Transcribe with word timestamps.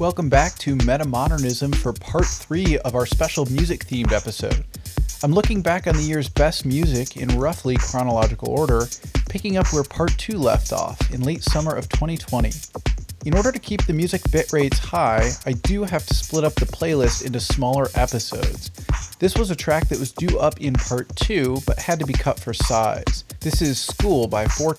Welcome 0.00 0.30
back 0.30 0.54
to 0.60 0.76
Metamodernism 0.76 1.74
for 1.74 1.92
part 1.92 2.24
three 2.24 2.78
of 2.78 2.94
our 2.94 3.04
special 3.04 3.44
music 3.44 3.84
themed 3.84 4.12
episode. 4.12 4.64
I'm 5.22 5.34
looking 5.34 5.60
back 5.60 5.86
on 5.86 5.94
the 5.94 6.02
year's 6.02 6.26
best 6.26 6.64
music 6.64 7.18
in 7.18 7.28
roughly 7.38 7.76
chronological 7.76 8.48
order, 8.48 8.86
picking 9.28 9.58
up 9.58 9.70
where 9.74 9.84
part 9.84 10.16
two 10.16 10.38
left 10.38 10.72
off 10.72 10.98
in 11.12 11.20
late 11.20 11.42
summer 11.42 11.76
of 11.76 11.90
2020. 11.90 12.50
In 13.26 13.36
order 13.36 13.52
to 13.52 13.58
keep 13.58 13.84
the 13.84 13.92
music 13.92 14.22
bit 14.32 14.50
rates 14.54 14.78
high, 14.78 15.32
I 15.44 15.52
do 15.52 15.84
have 15.84 16.06
to 16.06 16.14
split 16.14 16.44
up 16.44 16.54
the 16.54 16.64
playlist 16.64 17.26
into 17.26 17.38
smaller 17.38 17.88
episodes. 17.94 18.70
This 19.18 19.36
was 19.36 19.50
a 19.50 19.54
track 19.54 19.88
that 19.88 19.98
was 19.98 20.12
due 20.12 20.38
up 20.38 20.62
in 20.62 20.72
part 20.72 21.14
two, 21.14 21.58
but 21.66 21.78
had 21.78 21.98
to 21.98 22.06
be 22.06 22.14
cut 22.14 22.40
for 22.40 22.54
size. 22.54 23.24
This 23.40 23.60
is 23.60 23.78
School 23.78 24.28
by 24.28 24.46
Four 24.46 24.72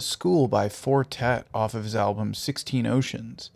School 0.00 0.48
by 0.48 0.68
Four 0.68 1.04
Tet 1.04 1.46
off 1.52 1.74
of 1.74 1.84
his 1.84 1.96
album 1.96 2.34
16 2.34 2.86
Oceans. 2.86 3.50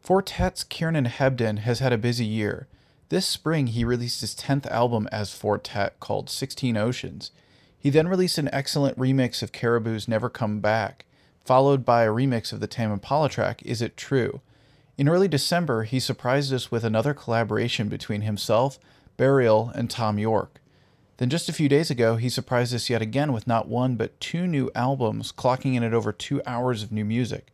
Four 0.00 0.22
Tet's 0.22 0.64
Kieran 0.64 1.04
Hebden 1.04 1.58
has 1.58 1.80
had 1.80 1.92
a 1.92 1.98
busy 1.98 2.24
year. 2.24 2.68
This 3.08 3.26
spring, 3.26 3.68
he 3.68 3.84
released 3.84 4.20
his 4.20 4.34
10th 4.34 4.66
album 4.66 5.08
as 5.12 5.34
Four 5.34 5.58
Tet 5.58 5.98
called 6.00 6.30
16 6.30 6.76
Oceans. 6.76 7.30
He 7.78 7.90
then 7.90 8.08
released 8.08 8.38
an 8.38 8.50
excellent 8.52 8.98
remix 8.98 9.42
of 9.42 9.52
Caribou's 9.52 10.08
Never 10.08 10.28
Come 10.28 10.60
Back, 10.60 11.04
followed 11.44 11.84
by 11.84 12.04
a 12.04 12.10
remix 12.10 12.52
of 12.52 12.60
the 12.60 12.66
Tame 12.66 12.90
Impala 12.90 13.28
track 13.28 13.62
Is 13.62 13.80
It 13.80 13.96
True. 13.96 14.40
In 14.98 15.08
early 15.08 15.28
December, 15.28 15.84
he 15.84 16.00
surprised 16.00 16.52
us 16.52 16.70
with 16.70 16.82
another 16.82 17.14
collaboration 17.14 17.88
between 17.88 18.22
himself, 18.22 18.78
Burial, 19.16 19.70
and 19.74 19.90
Thom 19.90 20.18
Yorke. 20.18 20.60
Then 21.18 21.30
just 21.30 21.48
a 21.48 21.54
few 21.54 21.68
days 21.68 21.90
ago, 21.90 22.16
he 22.16 22.28
surprised 22.28 22.74
us 22.74 22.90
yet 22.90 23.00
again 23.00 23.32
with 23.32 23.46
not 23.46 23.68
one 23.68 23.96
but 23.96 24.20
two 24.20 24.46
new 24.46 24.70
albums, 24.74 25.32
clocking 25.32 25.74
in 25.74 25.82
at 25.82 25.94
over 25.94 26.12
two 26.12 26.42
hours 26.46 26.82
of 26.82 26.92
new 26.92 27.04
music. 27.04 27.52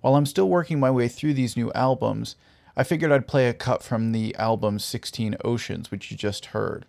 While 0.00 0.16
I'm 0.16 0.26
still 0.26 0.48
working 0.48 0.80
my 0.80 0.90
way 0.90 1.08
through 1.08 1.34
these 1.34 1.56
new 1.56 1.72
albums, 1.72 2.36
I 2.76 2.82
figured 2.82 3.12
I'd 3.12 3.28
play 3.28 3.48
a 3.48 3.54
cut 3.54 3.82
from 3.82 4.12
the 4.12 4.34
album 4.36 4.78
16 4.78 5.36
Oceans, 5.44 5.90
which 5.90 6.10
you 6.10 6.16
just 6.16 6.46
heard. 6.46 6.84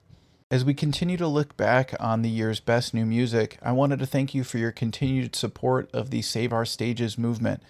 As 0.50 0.66
we 0.66 0.74
continue 0.74 1.18
to 1.18 1.28
look 1.28 1.56
back 1.56 1.94
on 2.00 2.22
the 2.22 2.30
year's 2.30 2.60
best 2.60 2.94
new 2.94 3.06
music, 3.06 3.58
I 3.62 3.72
wanted 3.74 4.00
to 4.00 4.06
thank 4.06 4.34
you 4.34 4.44
for 4.44 4.58
your 4.58 4.72
continued 4.72 5.36
support 5.36 5.90
of 5.94 6.10
the 6.10 6.22
Save 6.22 6.52
Our 6.52 6.66
Stages 6.66 7.18
movement. 7.18 7.62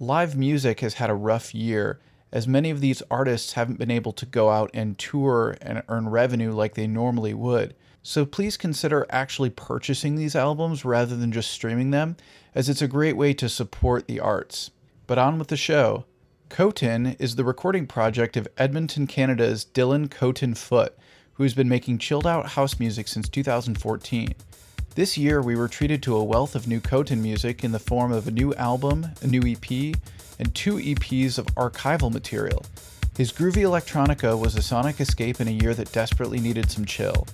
Live 0.00 0.36
music 0.36 0.80
has 0.80 0.94
had 0.94 1.10
a 1.10 1.14
rough 1.14 1.54
year, 1.54 2.00
as 2.32 2.48
many 2.48 2.70
of 2.70 2.80
these 2.80 3.02
artists 3.10 3.52
haven't 3.52 3.78
been 3.78 3.90
able 3.90 4.12
to 4.12 4.26
go 4.26 4.50
out 4.50 4.70
and 4.74 4.98
tour 4.98 5.56
and 5.62 5.82
earn 5.88 6.08
revenue 6.08 6.52
like 6.52 6.74
they 6.74 6.86
normally 6.86 7.32
would. 7.32 7.74
So 8.06 8.26
please 8.26 8.58
consider 8.58 9.06
actually 9.08 9.48
purchasing 9.48 10.14
these 10.14 10.36
albums 10.36 10.84
rather 10.84 11.16
than 11.16 11.32
just 11.32 11.50
streaming 11.50 11.90
them, 11.90 12.18
as 12.54 12.68
it's 12.68 12.82
a 12.82 12.86
great 12.86 13.16
way 13.16 13.32
to 13.32 13.48
support 13.48 14.06
the 14.06 14.20
arts. 14.20 14.70
But 15.06 15.16
on 15.16 15.38
with 15.38 15.48
the 15.48 15.56
show. 15.56 16.04
Cotin 16.50 17.16
is 17.18 17.36
the 17.36 17.44
recording 17.44 17.86
project 17.86 18.36
of 18.36 18.46
Edmonton, 18.58 19.06
Canada's 19.06 19.64
Dylan 19.64 20.10
Cotin 20.10 20.54
Foote, 20.54 20.94
who 21.32 21.44
has 21.44 21.54
been 21.54 21.68
making 21.68 21.96
chilled 21.96 22.26
out 22.26 22.50
house 22.50 22.78
music 22.78 23.08
since 23.08 23.26
2014. 23.26 24.34
This 24.96 25.16
year, 25.16 25.40
we 25.40 25.56
were 25.56 25.66
treated 25.66 26.02
to 26.02 26.14
a 26.14 26.22
wealth 26.22 26.54
of 26.54 26.68
new 26.68 26.82
Cotin 26.82 27.22
music 27.22 27.64
in 27.64 27.72
the 27.72 27.78
form 27.78 28.12
of 28.12 28.28
a 28.28 28.30
new 28.30 28.52
album, 28.54 29.06
a 29.22 29.26
new 29.26 29.40
EP, 29.46 29.96
and 30.38 30.54
two 30.54 30.74
EPs 30.74 31.38
of 31.38 31.46
archival 31.54 32.12
material. 32.12 32.66
His 33.16 33.32
groovy 33.32 33.62
electronica 33.62 34.38
was 34.38 34.56
a 34.56 34.62
sonic 34.62 35.00
escape 35.00 35.40
in 35.40 35.48
a 35.48 35.52
year 35.52 35.72
that 35.72 35.90
desperately 35.92 36.38
needed 36.38 36.70
some 36.70 36.84
chill. 36.84 37.26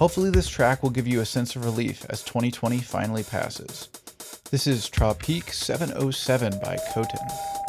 Hopefully, 0.00 0.30
this 0.30 0.48
track 0.48 0.82
will 0.82 0.88
give 0.88 1.06
you 1.06 1.20
a 1.20 1.26
sense 1.26 1.56
of 1.56 1.64
relief 1.66 2.06
as 2.08 2.22
2020 2.22 2.78
finally 2.78 3.22
passes. 3.22 3.90
This 4.50 4.66
is 4.66 4.88
Tropique 4.88 5.52
707 5.52 6.58
by 6.64 6.78
Cotin. 6.94 7.59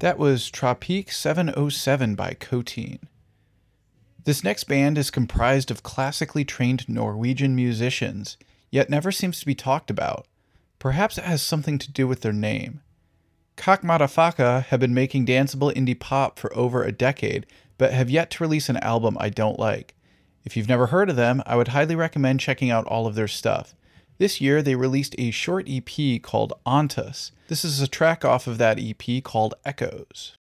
That 0.00 0.18
was 0.18 0.50
Tropique 0.50 1.12
707 1.12 2.14
by 2.14 2.32
Cotin. 2.32 3.00
This 4.24 4.42
next 4.42 4.64
band 4.64 4.96
is 4.96 5.10
comprised 5.10 5.70
of 5.70 5.82
classically 5.82 6.42
trained 6.42 6.88
Norwegian 6.88 7.54
musicians, 7.54 8.38
yet 8.70 8.88
never 8.88 9.12
seems 9.12 9.40
to 9.40 9.46
be 9.46 9.54
talked 9.54 9.90
about. 9.90 10.26
Perhaps 10.78 11.18
it 11.18 11.24
has 11.24 11.42
something 11.42 11.78
to 11.78 11.92
do 11.92 12.08
with 12.08 12.22
their 12.22 12.32
name. 12.32 12.80
Kakkmaddafakka 13.58 14.64
have 14.64 14.80
been 14.80 14.94
making 14.94 15.26
danceable 15.26 15.74
indie 15.74 16.00
pop 16.00 16.38
for 16.38 16.50
over 16.56 16.82
a 16.82 16.92
decade, 16.92 17.44
but 17.76 17.92
have 17.92 18.08
yet 18.08 18.30
to 18.30 18.42
release 18.42 18.70
an 18.70 18.78
album 18.78 19.18
I 19.20 19.28
don't 19.28 19.58
like. 19.58 19.94
If 20.46 20.56
you've 20.56 20.66
never 20.66 20.86
heard 20.86 21.10
of 21.10 21.16
them, 21.16 21.42
I 21.44 21.56
would 21.56 21.68
highly 21.68 21.94
recommend 21.94 22.40
checking 22.40 22.70
out 22.70 22.86
all 22.86 23.06
of 23.06 23.16
their 23.16 23.28
stuff. 23.28 23.74
This 24.20 24.38
year, 24.38 24.60
they 24.60 24.74
released 24.74 25.14
a 25.16 25.30
short 25.30 25.66
EP 25.66 26.20
called 26.20 26.52
Ontus. 26.66 27.30
This 27.48 27.64
is 27.64 27.80
a 27.80 27.88
track 27.88 28.22
off 28.22 28.46
of 28.46 28.58
that 28.58 28.78
EP 28.78 29.24
called 29.24 29.54
Echoes. 29.64 30.36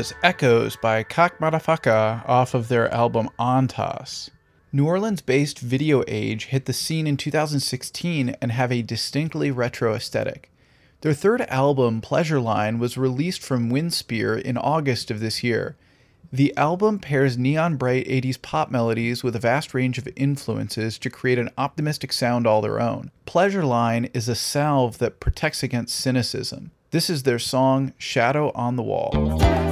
Was 0.00 0.14
Echoes 0.22 0.76
by 0.76 1.04
Kakkmaddafakka 1.04 2.26
off 2.26 2.54
of 2.54 2.68
their 2.68 2.90
album 2.90 3.28
Ontas. 3.38 4.30
New 4.72 4.86
Orleans 4.86 5.20
based 5.20 5.58
Video 5.58 6.02
Age 6.08 6.46
hit 6.46 6.64
the 6.64 6.72
scene 6.72 7.06
in 7.06 7.18
2016 7.18 8.30
and 8.40 8.50
have 8.50 8.72
a 8.72 8.80
distinctly 8.80 9.50
retro 9.50 9.92
aesthetic. 9.94 10.50
Their 11.02 11.12
third 11.12 11.42
album, 11.42 12.00
Pleasure 12.00 12.40
Line, 12.40 12.78
was 12.78 12.96
released 12.96 13.42
from 13.42 13.70
Winspear 13.70 14.40
in 14.40 14.56
August 14.56 15.10
of 15.10 15.20
this 15.20 15.44
year. 15.44 15.76
The 16.32 16.56
album 16.56 16.98
pairs 16.98 17.36
neon 17.36 17.76
bright 17.76 18.08
80s 18.08 18.40
pop 18.40 18.70
melodies 18.70 19.22
with 19.22 19.36
a 19.36 19.38
vast 19.38 19.74
range 19.74 19.98
of 19.98 20.08
influences 20.16 20.98
to 20.98 21.10
create 21.10 21.38
an 21.38 21.50
optimistic 21.58 22.14
sound 22.14 22.46
all 22.46 22.62
their 22.62 22.80
own. 22.80 23.10
Pleasure 23.26 23.66
Line 23.66 24.08
is 24.14 24.30
a 24.30 24.34
salve 24.34 24.96
that 24.96 25.20
protects 25.20 25.62
against 25.62 25.94
cynicism. 25.94 26.70
This 26.90 27.10
is 27.10 27.24
their 27.24 27.38
song 27.38 27.92
Shadow 27.98 28.50
on 28.54 28.76
the 28.76 28.82
Wall. 28.82 29.69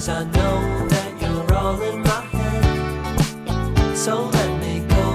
Cause 0.00 0.08
I 0.08 0.24
know 0.24 0.88
that 0.88 1.20
you're 1.20 1.54
all 1.54 1.78
in 1.82 2.00
my 2.00 2.22
head. 2.32 3.94
So 3.94 4.30
let 4.30 4.58
me 4.58 4.80
go 4.88 5.10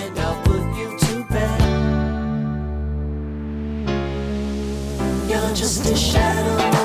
and 0.00 0.18
I'll 0.18 0.42
put 0.44 0.62
you 0.78 0.98
to 0.98 1.24
bed. 1.28 1.60
You're 5.28 5.54
just 5.54 5.84
a 5.90 5.94
shadow. 5.94 6.79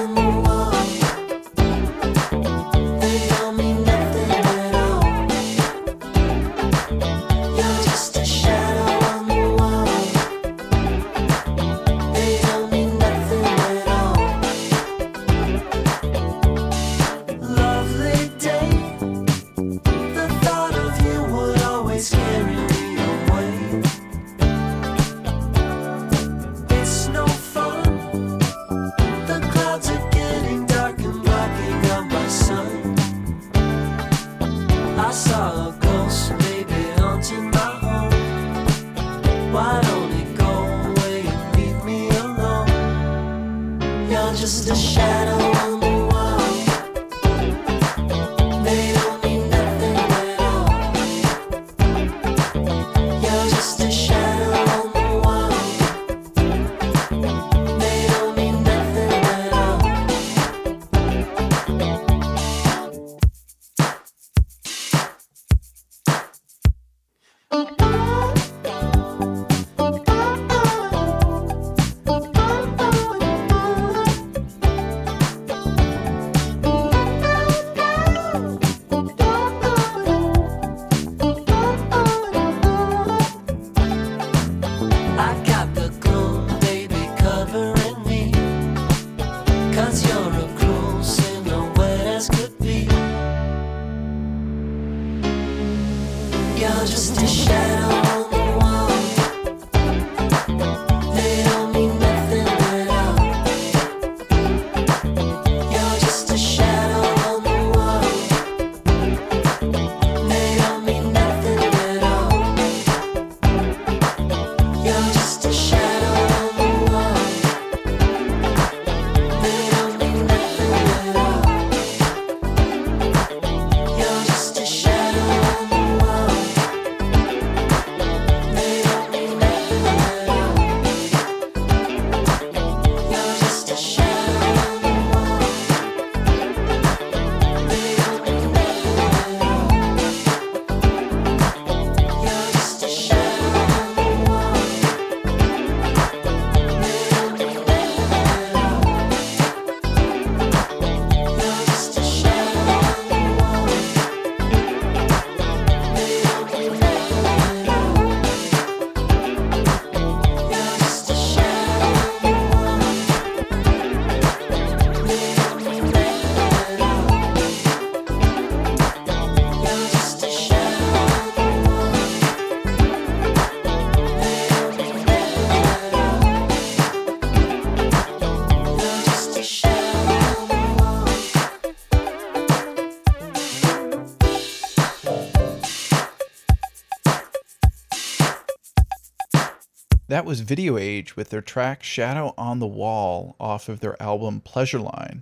Was 190.25 190.39
Video 190.39 190.77
Age 190.77 191.15
with 191.15 191.29
their 191.29 191.41
track 191.41 191.83
Shadow 191.83 192.33
on 192.35 192.57
the 192.59 192.65
Wall 192.65 193.35
off 193.39 193.69
of 193.69 193.79
their 193.79 194.01
album 194.01 194.41
Pleasure 194.41 194.79
Line. 194.79 195.21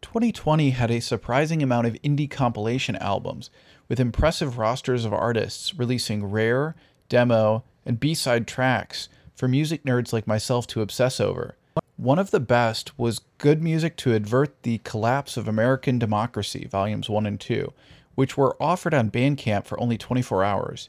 2020 0.00 0.70
had 0.70 0.90
a 0.90 1.00
surprising 1.00 1.62
amount 1.62 1.86
of 1.86 2.00
indie 2.02 2.30
compilation 2.30 2.96
albums, 2.96 3.50
with 3.88 4.00
impressive 4.00 4.56
rosters 4.56 5.04
of 5.04 5.12
artists 5.12 5.74
releasing 5.74 6.24
rare, 6.24 6.74
demo, 7.10 7.62
and 7.84 8.00
B 8.00 8.14
side 8.14 8.46
tracks 8.46 9.10
for 9.34 9.48
music 9.48 9.84
nerds 9.84 10.12
like 10.14 10.26
myself 10.26 10.66
to 10.68 10.80
obsess 10.80 11.20
over. 11.20 11.56
One 11.98 12.18
of 12.18 12.30
the 12.30 12.40
best 12.40 12.98
was 12.98 13.20
Good 13.36 13.62
Music 13.62 13.96
to 13.98 14.14
Advert 14.14 14.62
the 14.62 14.78
Collapse 14.78 15.36
of 15.36 15.46
American 15.46 15.98
Democracy, 15.98 16.66
Volumes 16.70 17.10
1 17.10 17.26
and 17.26 17.38
2, 17.38 17.72
which 18.14 18.38
were 18.38 18.56
offered 18.58 18.94
on 18.94 19.10
Bandcamp 19.10 19.66
for 19.66 19.78
only 19.78 19.98
24 19.98 20.42
hours. 20.42 20.88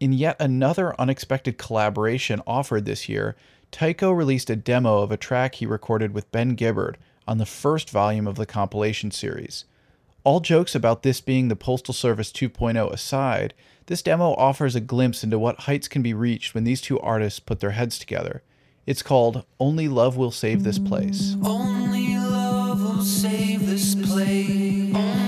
In 0.00 0.12
yet 0.12 0.36
another 0.38 0.98
unexpected 1.00 1.58
collaboration 1.58 2.40
offered 2.46 2.84
this 2.84 3.08
year, 3.08 3.36
Tycho 3.70 4.10
released 4.10 4.48
a 4.48 4.56
demo 4.56 4.98
of 4.98 5.10
a 5.10 5.16
track 5.16 5.56
he 5.56 5.66
recorded 5.66 6.14
with 6.14 6.30
Ben 6.30 6.54
Gibbard 6.54 6.96
on 7.26 7.38
the 7.38 7.46
first 7.46 7.90
volume 7.90 8.26
of 8.26 8.36
the 8.36 8.46
compilation 8.46 9.10
series. 9.10 9.64
All 10.24 10.40
jokes 10.40 10.74
about 10.74 11.02
this 11.02 11.20
being 11.20 11.48
the 11.48 11.56
Postal 11.56 11.94
Service 11.94 12.30
2.0 12.30 12.92
aside, 12.92 13.54
this 13.86 14.02
demo 14.02 14.34
offers 14.34 14.74
a 14.74 14.80
glimpse 14.80 15.24
into 15.24 15.38
what 15.38 15.60
heights 15.60 15.88
can 15.88 16.02
be 16.02 16.14
reached 16.14 16.54
when 16.54 16.64
these 16.64 16.80
two 16.80 17.00
artists 17.00 17.40
put 17.40 17.60
their 17.60 17.72
heads 17.72 17.98
together. 17.98 18.42
It's 18.86 19.02
called 19.02 19.44
Only 19.58 19.88
Love 19.88 20.16
Will 20.16 20.30
Save 20.30 20.64
This 20.64 20.78
Place. 20.78 21.36
Only 21.44 22.16
love 22.16 22.82
will 22.82 23.02
save 23.02 23.66
this 23.66 23.94
place. 23.94 24.94
Only 24.94 25.27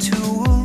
to 0.00 0.59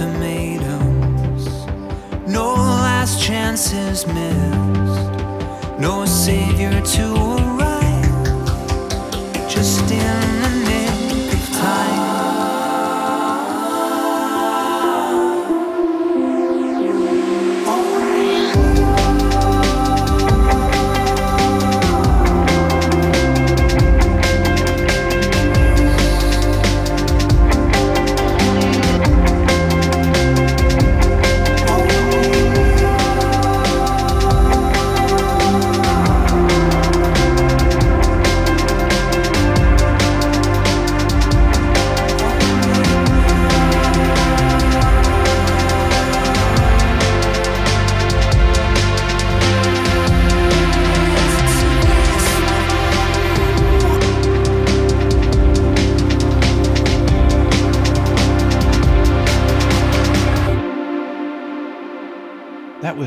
no 2.28 2.54
last 2.56 3.24
chances 3.24 4.06
missed, 4.08 5.10
no 5.80 6.06
savior 6.06 6.82
to 6.82 7.49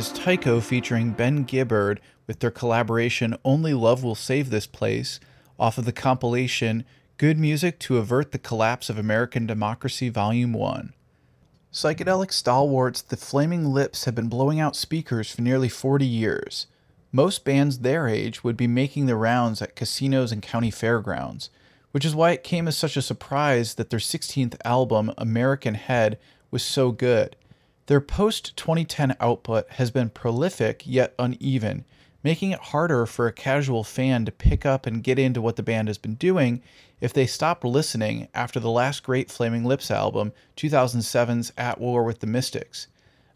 was 0.03 0.11
Tycho 0.11 0.61
featuring 0.61 1.13
Ben 1.13 1.45
Gibbard 1.45 2.01
with 2.27 2.41
their 2.41 2.51
collaboration 2.51 3.37
Only 3.45 3.73
Love 3.73 4.03
Will 4.03 4.17
Save 4.17 4.51
This 4.51 4.67
Place 4.67 5.21
off 5.61 5.79
of 5.79 5.85
the 5.85 5.93
compilation 5.93 6.85
Good 7.19 7.39
Music 7.39 7.79
to 7.79 7.99
Avert 7.99 8.33
the 8.33 8.39
Collapse 8.41 8.91
of 8.91 8.99
American 8.99 9.47
Democracy 9.47 10.09
Volume 10.09 10.55
1. 10.55 10.93
Psychedelic 11.73 12.33
stalwarts 12.33 13.01
The 13.01 13.17
Flaming 13.17 13.67
Lips 13.67 14.05
have 14.05 14.17
been 14.17 14.29
blowing 14.29 14.59
out 14.59 14.75
speakers 14.75 15.31
for 15.31 15.41
nearly 15.41 15.69
40 15.69 16.05
years. 16.05 16.67
Most 17.13 17.45
bands 17.45 17.79
their 17.79 18.09
age 18.09 18.43
would 18.43 18.57
be 18.57 18.67
making 18.67 19.07
the 19.07 19.15
rounds 19.15 19.63
at 19.63 19.77
casinos 19.77 20.33
and 20.33 20.43
county 20.43 20.73
fairgrounds, 20.73 21.49
which 21.93 22.05
is 22.05 22.13
why 22.13 22.33
it 22.33 22.43
came 22.43 22.67
as 22.67 22.77
such 22.77 22.97
a 22.97 23.03
surprise 23.03 23.75
that 23.75 23.91
their 23.91 24.01
16th 24.01 24.57
album, 24.65 25.13
American 25.17 25.75
Head, 25.75 26.19
was 26.51 26.65
so 26.65 26.91
good. 26.91 27.37
Their 27.87 28.01
post 28.01 28.57
2010 28.57 29.17
output 29.19 29.69
has 29.71 29.91
been 29.91 30.11
prolific 30.11 30.83
yet 30.87 31.15
uneven, 31.19 31.85
making 32.23 32.53
it 32.53 32.61
harder 32.61 33.07
for 33.07 33.27
a 33.27 33.33
casual 33.33 33.83
fan 33.83 34.25
to 34.25 34.33
pick 34.33 34.65
up 34.65 34.87
and 34.87 35.03
get 35.03 35.19
into 35.19 35.41
what 35.41 35.57
the 35.57 35.65
band 35.65 35.89
has 35.89 35.99
been 35.99 36.15
doing 36.15 36.63
if 37.01 37.13
they 37.13 37.27
stopped 37.27 37.65
listening 37.65 38.29
after 38.33 38.61
the 38.61 38.71
last 38.71 39.03
great 39.03 39.29
Flaming 39.29 39.65
Lips 39.65 39.91
album, 39.91 40.33
2007's 40.57 41.53
At 41.59 41.81
War 41.81 42.05
with 42.05 42.21
the 42.21 42.29
Mystics. 42.29 42.87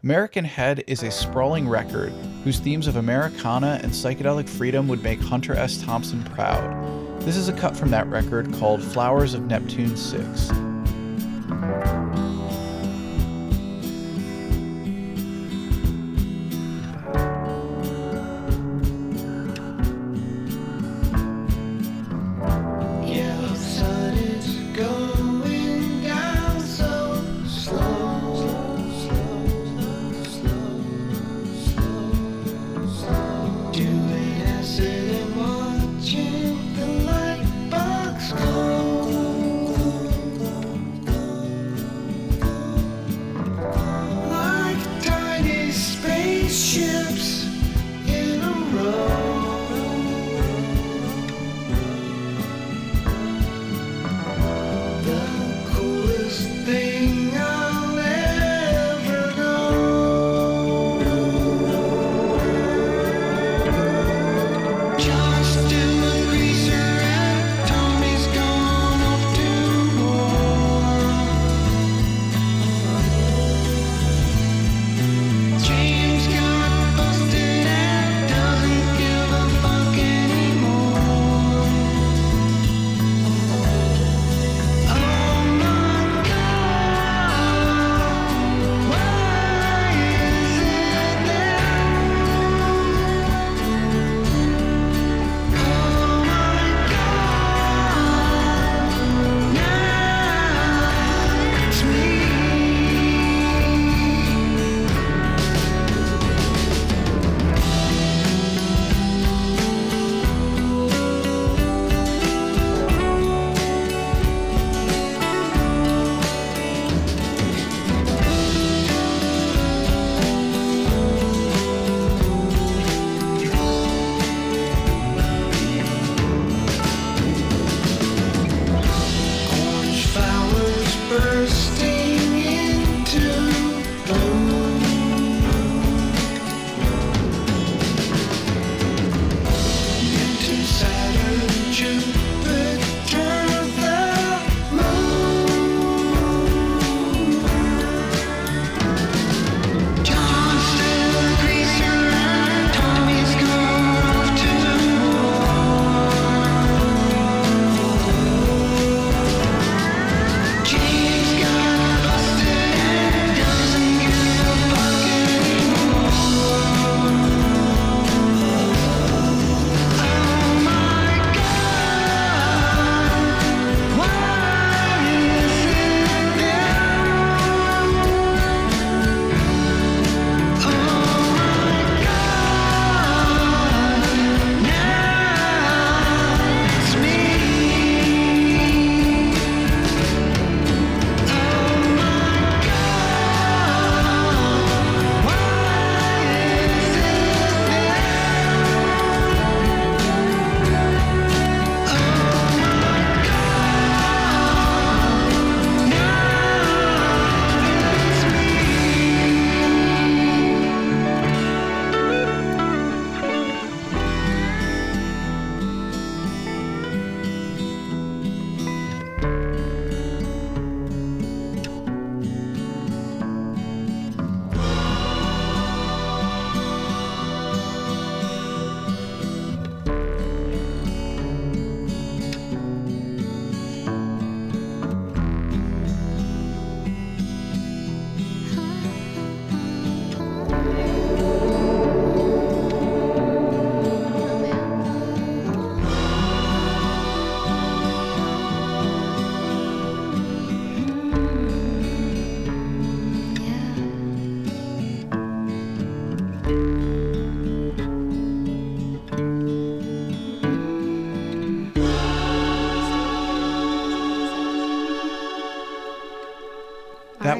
American 0.01 0.45
Head 0.45 0.85
is 0.87 1.03
a 1.03 1.11
sprawling 1.11 1.67
record 1.67 2.13
whose 2.45 2.59
themes 2.59 2.87
of 2.87 2.95
Americana 2.95 3.81
and 3.83 3.91
psychedelic 3.91 4.47
freedom 4.47 4.87
would 4.87 5.03
make 5.03 5.19
Hunter 5.19 5.55
S. 5.55 5.81
Thompson 5.81 6.23
proud. 6.23 7.21
This 7.23 7.35
is 7.35 7.49
a 7.49 7.53
cut 7.53 7.75
from 7.75 7.91
that 7.91 8.07
record 8.07 8.53
called 8.53 8.81
Flowers 8.81 9.33
of 9.33 9.47
Neptune 9.47 9.97
6. 9.97 10.51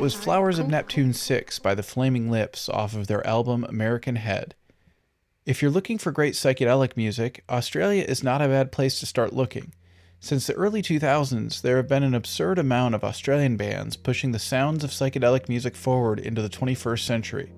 Was 0.08 0.14
Flowers 0.14 0.58
of 0.58 0.70
Neptune 0.70 1.12
6 1.12 1.60
by 1.60 1.76
the 1.76 1.84
Flaming 1.84 2.32
Lips 2.32 2.70
off 2.70 2.96
of 2.96 3.08
their 3.08 3.28
album 3.28 3.66
American 3.66 4.16
Head. 4.16 4.56
If 5.46 5.62
you're 5.62 5.70
looking 5.70 5.98
for 5.98 6.14
great 6.14 6.34
psychedelic 6.34 6.96
music, 6.96 7.44
Australia 7.50 8.06
is 8.08 8.24
not 8.24 8.42
a 8.42 8.48
bad 8.48 8.72
place 8.72 9.02
to 9.02 9.06
start 9.06 9.34
looking. 9.34 9.74
Since 10.22 10.48
the 10.48 10.54
early 10.54 10.82
2000s, 10.82 11.62
there 11.62 11.76
have 11.76 11.90
been 11.90 12.04
an 12.04 12.16
absurd 12.16 12.58
amount 12.58 12.96
of 12.96 13.04
Australian 13.04 13.58
bands 13.58 13.98
pushing 13.98 14.32
the 14.32 14.40
sounds 14.40 14.86
of 14.86 14.92
psychedelic 14.92 15.50
music 15.50 15.76
forward 15.76 16.22
into 16.22 16.42
the 16.42 16.48
21st 16.48 17.06
century. 17.06 17.52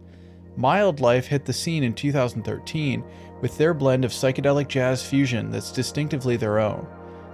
Mildlife 0.57 1.27
hit 1.27 1.45
the 1.45 1.53
scene 1.53 1.83
in 1.83 1.93
2013 1.93 3.03
with 3.41 3.55
their 3.59 3.75
blend 3.75 4.03
of 4.03 4.11
psychedelic 4.11 4.67
jazz 4.67 5.05
fusion 5.05 5.51
that's 5.51 5.71
distinctively 5.71 6.35
their 6.35 6.57
own. 6.57 6.87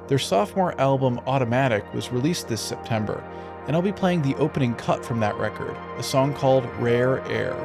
Their 0.09 0.19
sophomore 0.19 0.77
album 0.79 1.21
Automatic 1.25 1.85
was 1.93 2.11
released 2.11 2.49
this 2.49 2.59
September, 2.59 3.23
and 3.67 3.75
I'll 3.75 3.81
be 3.81 3.91
playing 3.91 4.21
the 4.21 4.35
opening 4.35 4.75
cut 4.75 5.05
from 5.05 5.19
that 5.21 5.35
record, 5.37 5.75
a 5.97 6.03
song 6.03 6.33
called 6.33 6.65
Rare 6.75 7.21
Air. 7.27 7.55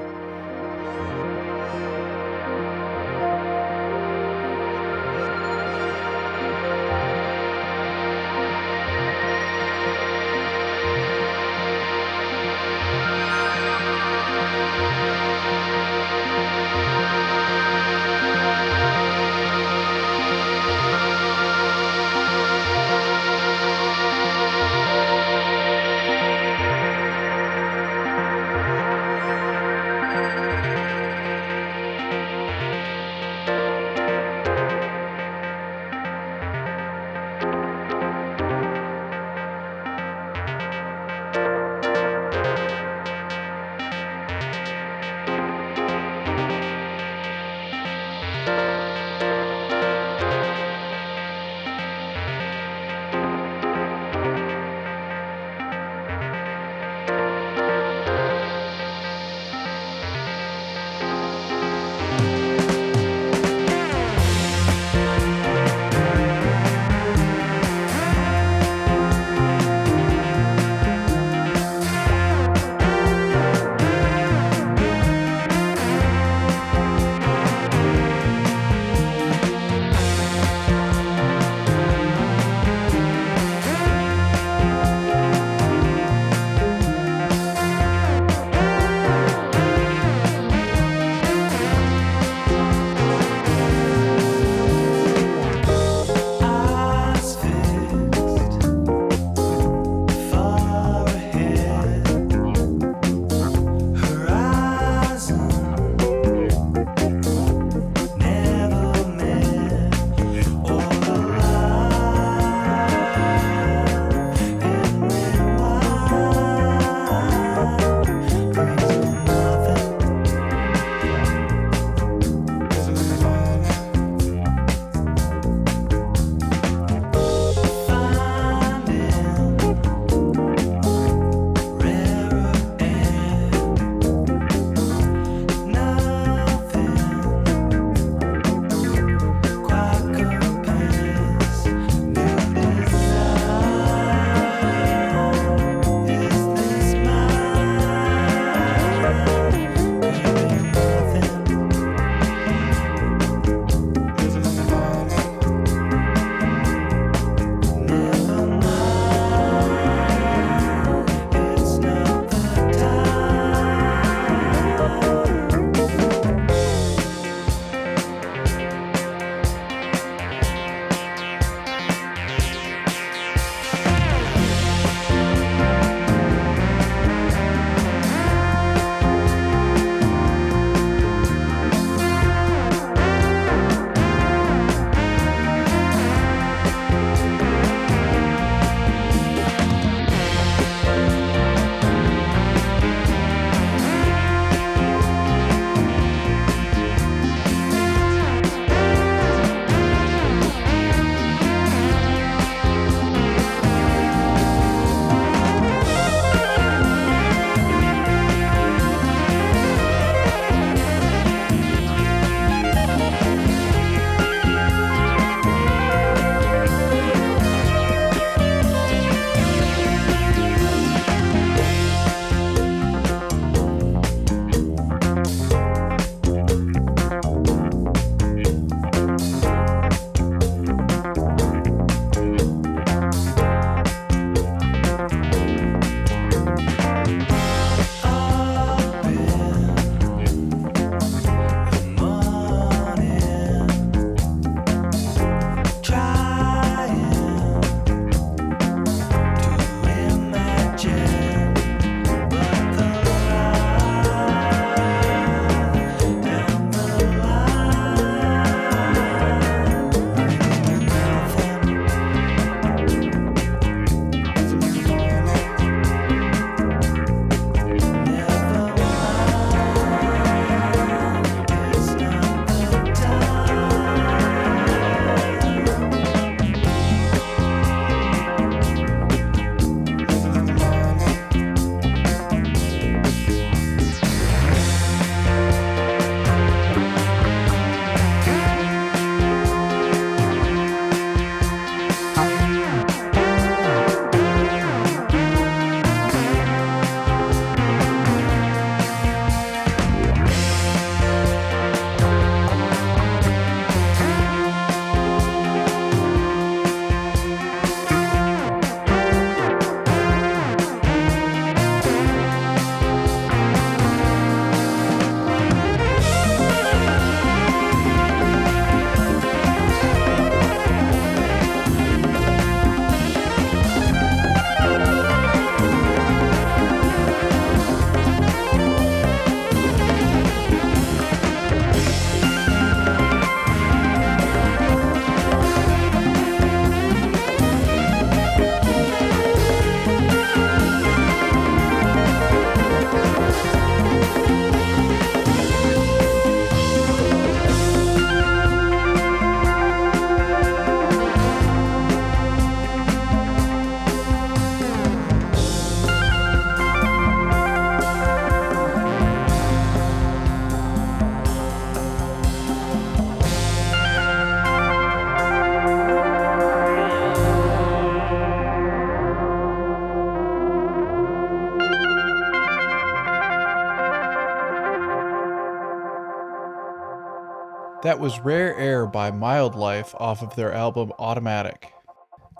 That 377.91 377.99
was 377.99 378.21
Rare 378.21 378.57
Air 378.57 378.87
by 378.87 379.11
Mildlife 379.11 379.97
off 379.99 380.23
of 380.23 380.37
their 380.37 380.53
album 380.53 380.93
Automatic. 381.01 381.73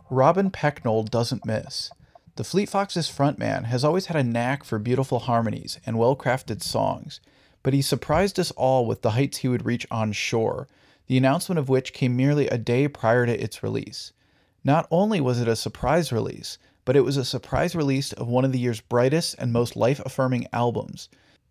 Robin 0.09 0.49
Pecknold 0.49 1.11
doesn't 1.11 1.45
miss. 1.45 1.91
The 2.37 2.45
Fleet 2.45 2.69
Foxes 2.69 3.09
frontman 3.09 3.65
has 3.65 3.83
always 3.83 4.07
had 4.07 4.17
a 4.17 4.23
knack 4.23 4.63
for 4.63 4.79
beautiful 4.79 5.19
harmonies 5.19 5.81
and 5.85 5.99
well 5.99 6.15
crafted 6.15 6.63
songs, 6.63 7.19
but 7.65 7.75
he 7.75 7.83
surprised 7.83 8.39
us 8.39 8.53
all 8.53 8.87
with 8.87 9.03
the 9.03 9.11
heights 9.11 9.39
he 9.39 9.49
would 9.49 9.67
reach 9.67 9.89
on 9.91 10.13
Shore, 10.13 10.69
the 11.09 11.17
announcement 11.17 11.59
of 11.59 11.69
which 11.69 11.93
came 11.93 12.17
merely 12.17 12.47
a 12.47 12.57
day 12.57 12.87
prior 12.87 13.27
to 13.27 13.43
its 13.43 13.61
release. 13.61 14.13
Not 14.63 14.87
only 14.89 15.21
was 15.21 15.41
it 15.41 15.49
a 15.49 15.57
surprise 15.57 16.13
release, 16.13 16.59
but 16.85 16.95
it 16.95 17.01
was 17.01 17.17
a 17.17 17.25
surprise 17.25 17.75
release 17.75 18.13
of 18.13 18.29
one 18.29 18.45
of 18.45 18.53
the 18.53 18.61
year's 18.61 18.81
brightest 18.81 19.35
and 19.37 19.53
most 19.53 19.75
life 19.75 20.01
affirming 20.07 20.47
albums. 20.53 21.09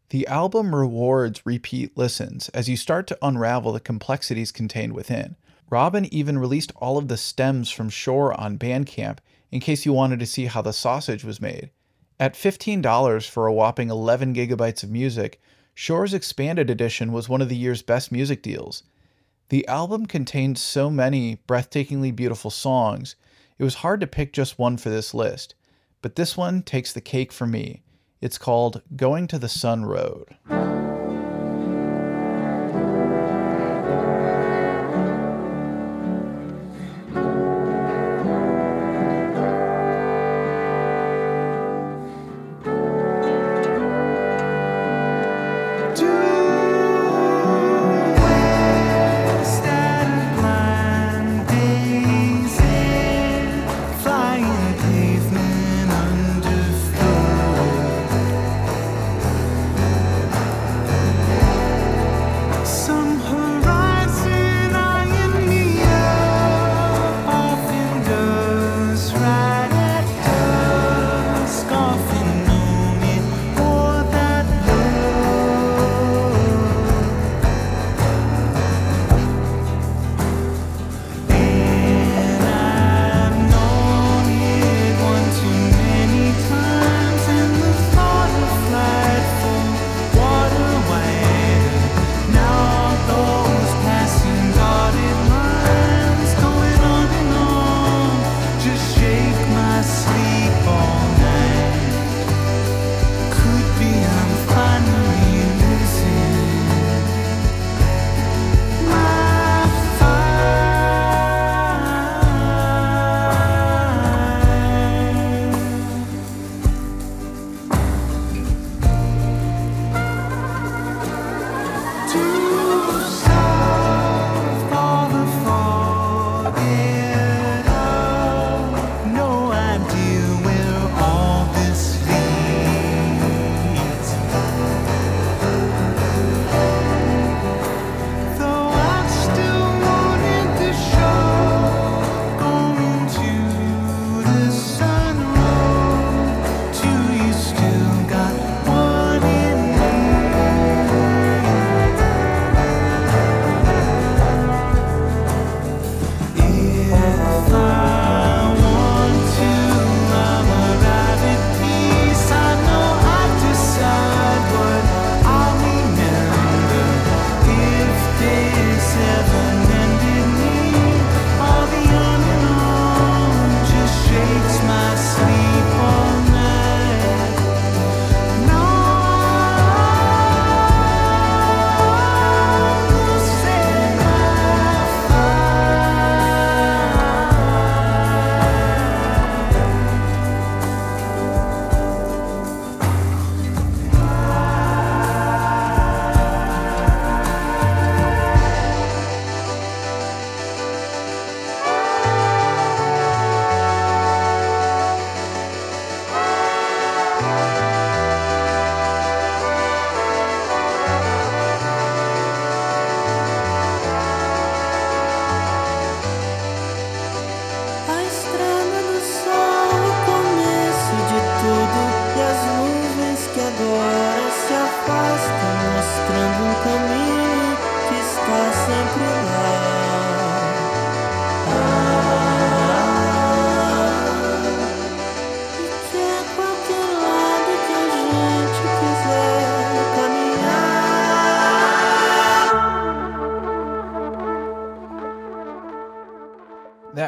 The 0.10 0.28
album 0.28 0.76
rewards 0.76 1.46
repeat 1.46 1.98
listens 1.98 2.50
as 2.50 2.68
you 2.68 2.76
start 2.76 3.08
to 3.08 3.18
unravel 3.22 3.74
the 3.74 3.80
complexities 3.80 4.52
contained 4.52 4.94
within. 4.94 5.36
Robin 5.70 6.06
even 6.14 6.40
released 6.40 6.72
all 6.78 6.98
of 6.98 7.08
the 7.08 7.18
stems 7.18 7.70
from 7.70 7.90
Shore 7.90 8.40
on 8.40 8.58
Bandcamp 8.58 9.20
in 9.52 9.60
case 9.60 9.86
you 9.86 9.94
wanted 9.94 10.20
to 10.20 10.26
see 10.26 10.46
how 10.46 10.62
the 10.62 10.74
sausage 10.74 11.24
was 11.24 11.42
made. 11.42 11.70
At 12.20 12.34
$15 12.34 13.30
for 13.30 13.46
a 13.46 13.54
whopping 13.54 13.90
11 13.90 14.34
gigabytes 14.34 14.84
of 14.84 14.90
music, 14.90 15.40
Shore's 15.74 16.14
Expanded 16.14 16.70
Edition 16.70 17.12
was 17.12 17.30
one 17.30 17.42
of 17.42 17.50
the 17.50 17.56
year's 17.56 17.82
best 17.82 18.12
music 18.12 18.42
deals. 18.42 18.84
The 19.50 19.68
album 19.68 20.06
contained 20.08 20.58
so 20.58 20.90
many 20.90 21.38
breathtakingly 21.48 22.16
beautiful 22.16 22.52
songs, 22.52 23.16
it 23.60 23.66
was 23.66 23.76
hard 23.76 24.00
to 24.00 24.08
pick 24.08 24.32
just 24.32 24.58
one 24.58 24.78
for 24.78 24.90
this 24.90 25.14
list, 25.14 25.54
but 26.02 26.16
this 26.16 26.38
one 26.38 26.64
takes 26.64 26.94
the 26.94 27.02
cake 27.02 27.34
for 27.34 27.46
me. 27.46 27.84
It's 28.22 28.38
called 28.38 28.82
Going 28.98 29.28
to 29.28 29.40
the 29.40 29.48
Sun 29.48 29.86
Road. 29.86 30.36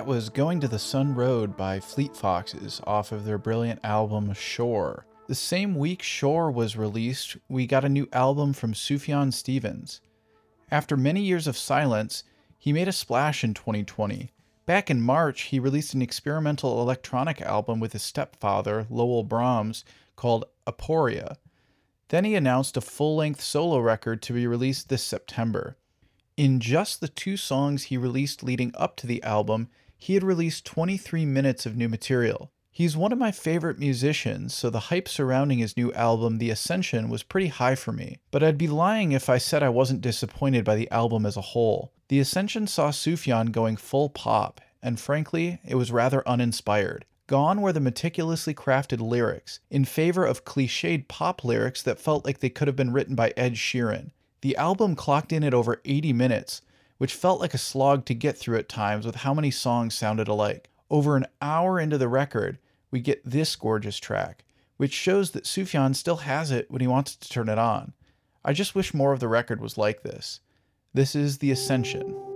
That 0.02 0.08
was 0.08 0.30
Going 0.30 0.60
to 0.62 0.68
the 0.68 0.80
Sun 0.80 1.14
Road 1.14 1.56
by 1.56 1.80
Fleet 1.80 2.18
Foxes 2.18 2.82
off 2.88 3.12
of 3.12 3.24
their 3.24 3.38
brilliant 3.38 3.82
album 3.84 4.34
Shore. 4.34 5.06
The 5.28 5.36
same 5.36 5.76
week 5.76 6.02
Shore 6.02 6.50
was 6.50 6.76
released, 6.76 7.38
we 7.48 7.68
got 7.68 7.86
a 7.86 7.88
new 7.88 8.10
album 8.12 8.54
from 8.54 8.74
Sufjan 8.74 9.32
Stevens. 9.32 10.02
After 10.72 10.98
many 10.98 11.22
years 11.22 11.46
of 11.46 11.56
silence, 11.56 12.24
he 12.58 12.74
made 12.74 12.88
a 12.88 12.92
splash 12.92 13.44
in 13.44 13.54
2020. 13.54 14.32
Back 14.66 14.90
in 14.90 15.04
March, 15.04 15.42
he 15.42 15.60
released 15.60 15.94
an 15.94 16.02
experimental 16.02 16.82
electronic 16.82 17.40
album 17.40 17.80
with 17.80 17.94
his 17.94 18.02
stepfather, 18.02 18.88
Lowell 18.90 19.24
Brams, 19.24 19.84
called 20.16 20.46
Aporia. 20.66 21.36
Then 22.08 22.26
he 22.26 22.34
announced 22.34 22.76
a 22.76 22.82
full 22.82 23.18
length 23.18 23.42
solo 23.42 23.78
record 23.78 24.24
to 24.24 24.34
be 24.34 24.48
released 24.48 24.90
this 24.90 25.04
September. 25.04 25.78
In 26.38 26.60
just 26.60 27.02
the 27.02 27.08
two 27.08 27.38
songs 27.38 27.84
he 27.84 27.98
released 27.98 28.42
leading 28.42 28.72
up 28.76 28.96
to 28.96 29.06
the 29.06 29.22
album, 29.22 29.70
he 30.02 30.16
had 30.16 30.24
released 30.24 30.66
23 30.66 31.28
minutes 31.28 31.68
of 31.68 31.78
new 31.78 31.88
material. 31.88 32.52
He's 32.72 32.98
one 32.98 33.12
of 33.12 33.20
my 33.20 33.32
favorite 33.32 33.78
musicians, 33.78 34.52
so 34.52 34.72
the 34.72 34.88
hype 34.90 35.08
surrounding 35.08 35.60
his 35.60 35.78
new 35.78 35.94
album, 35.94 36.40
The 36.40 36.50
Ascension, 36.50 37.08
was 37.08 37.22
pretty 37.22 37.50
high 37.50 37.76
for 37.76 37.92
me. 37.92 38.18
But 38.32 38.42
I'd 38.42 38.58
be 38.58 38.68
lying 38.68 39.12
if 39.12 39.30
I 39.30 39.38
said 39.38 39.62
I 39.62 39.70
wasn't 39.70 40.02
disappointed 40.02 40.66
by 40.66 40.76
the 40.76 40.90
album 40.90 41.24
as 41.28 41.38
a 41.38 41.42
whole. 41.42 41.94
The 42.08 42.20
Ascension 42.20 42.66
saw 42.66 42.90
Sufjan 42.90 43.52
going 43.52 43.78
full 43.78 44.10
pop, 44.10 44.60
and 44.82 45.00
frankly, 45.00 45.60
it 45.64 45.76
was 45.76 45.92
rather 45.92 46.28
uninspired. 46.28 47.06
Gone 47.28 47.62
were 47.62 47.72
the 47.72 47.80
meticulously 47.80 48.56
crafted 48.56 49.02
lyrics, 49.02 49.60
in 49.70 49.86
favor 49.86 50.26
of 50.26 50.46
cliched 50.46 51.10
pop 51.10 51.44
lyrics 51.44 51.84
that 51.84 52.00
felt 52.00 52.26
like 52.26 52.40
they 52.40 52.50
could 52.50 52.68
have 52.68 52.76
been 52.76 52.92
written 52.92 53.14
by 53.14 53.36
Ed 53.38 53.54
Sheeran. 53.54 54.10
The 54.42 54.58
album 54.58 54.96
clocked 54.96 55.32
in 55.32 55.44
at 55.44 55.54
over 55.54 55.80
80 55.86 56.12
minutes, 56.14 56.64
which 57.02 57.16
felt 57.16 57.42
like 57.42 57.56
a 57.56 57.58
slog 57.58 58.06
to 58.06 58.14
get 58.14 58.38
through 58.38 58.60
at 58.60 58.70
times 58.70 59.08
with 59.08 59.16
how 59.16 59.34
many 59.34 59.50
songs 59.50 59.96
sounded 59.96 60.28
alike. 60.28 60.70
Over 60.88 61.18
an 61.18 61.26
hour 61.42 61.80
into 61.80 61.98
the 61.98 62.08
record, 62.08 62.60
we 62.92 63.00
get 63.00 63.26
this 63.26 63.56
gorgeous 63.56 63.98
track, 63.98 64.46
which 64.78 64.94
shows 64.94 65.32
that 65.32 65.46
Sufjan 65.46 65.96
still 65.96 66.18
has 66.18 66.52
it 66.52 66.70
when 66.70 66.80
he 66.80 66.86
wants 66.86 67.16
to 67.16 67.28
turn 67.28 67.50
it 67.50 67.58
on. 67.58 67.94
I 68.46 68.54
just 68.54 68.76
wish 68.76 68.94
more 68.94 69.14
of 69.14 69.20
the 69.20 69.28
record 69.28 69.60
was 69.60 69.80
like 69.80 70.04
this. 70.04 70.42
This 70.94 71.16
is 71.16 71.40
The 71.40 71.50
Ascension. 71.50 72.31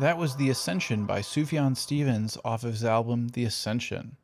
That 0.00 0.16
was 0.16 0.36
The 0.36 0.48
Ascension 0.48 1.04
by 1.04 1.20
Sufjan 1.20 1.76
Stevens 1.76 2.38
off 2.42 2.64
of 2.64 2.72
his 2.72 2.86
album 2.86 3.28
The 3.28 3.44
Ascension. 3.44 4.16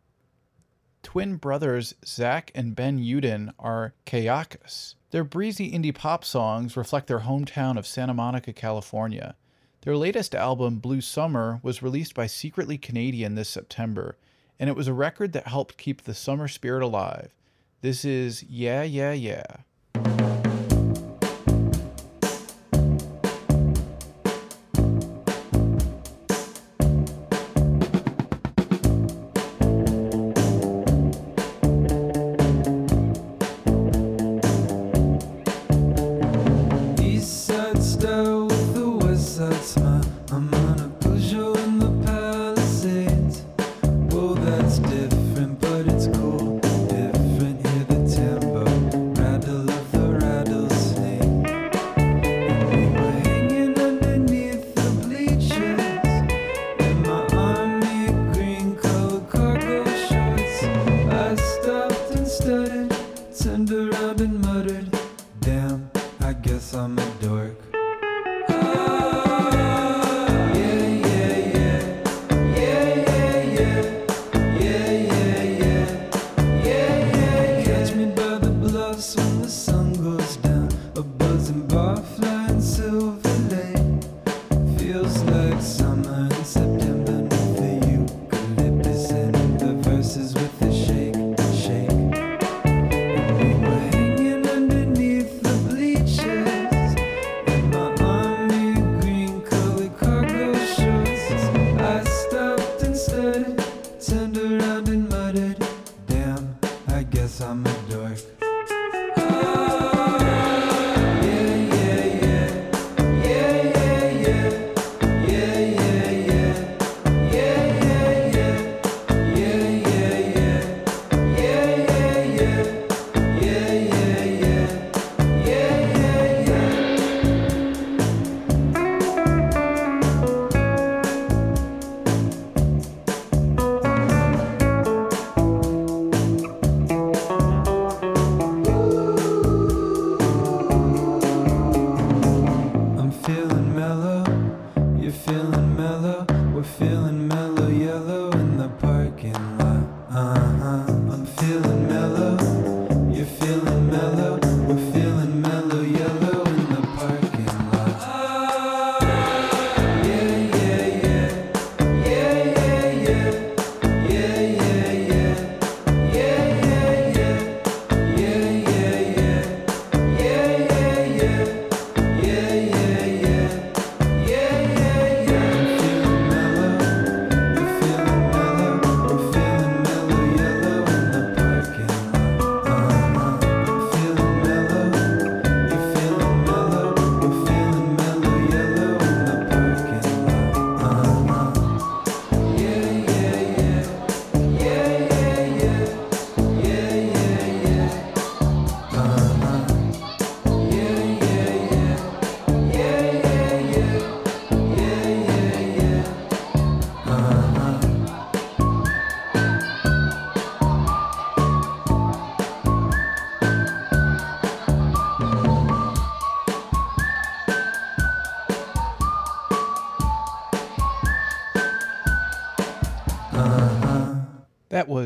Twin 1.03 1.37
brothers 1.37 1.95
Zach 2.03 2.51
and 2.55 2.75
Ben 2.75 2.99
Uden 2.99 3.53
are 3.59 3.93
Kayakis. 4.07 4.95
Their 5.11 5.23
breezy 5.23 5.71
indie 5.71 5.95
pop 5.95 6.25
songs 6.25 6.79
reflect 6.79 7.09
their 7.09 7.21
hometown 7.21 7.77
of 7.77 7.87
Santa 7.87 8.15
Monica, 8.15 8.55
California. 8.55 9.37
Their 9.83 9.99
latest 9.99 10.35
album, 10.35 10.79
Blue 10.79 11.03
Summer, 11.03 11.61
was 11.63 11.83
released 11.83 12.15
by 12.15 12.27
Secretly 12.27 12.79
Canadian 12.79 13.35
this 13.35 13.51
September, 13.51 14.17
and 14.59 14.71
it 14.71 14.77
was 14.77 14.89
a 14.89 14.95
record 14.95 15.35
that 15.35 15.49
helped 15.49 15.77
keep 15.77 16.05
the 16.05 16.15
summer 16.15 16.49
spirit 16.49 16.83
alive. 16.83 17.35
This 17.83 18.03
is 18.03 18.43
Yeah, 18.45 18.83
Yeah, 18.83 19.13
Yeah. 19.13 19.45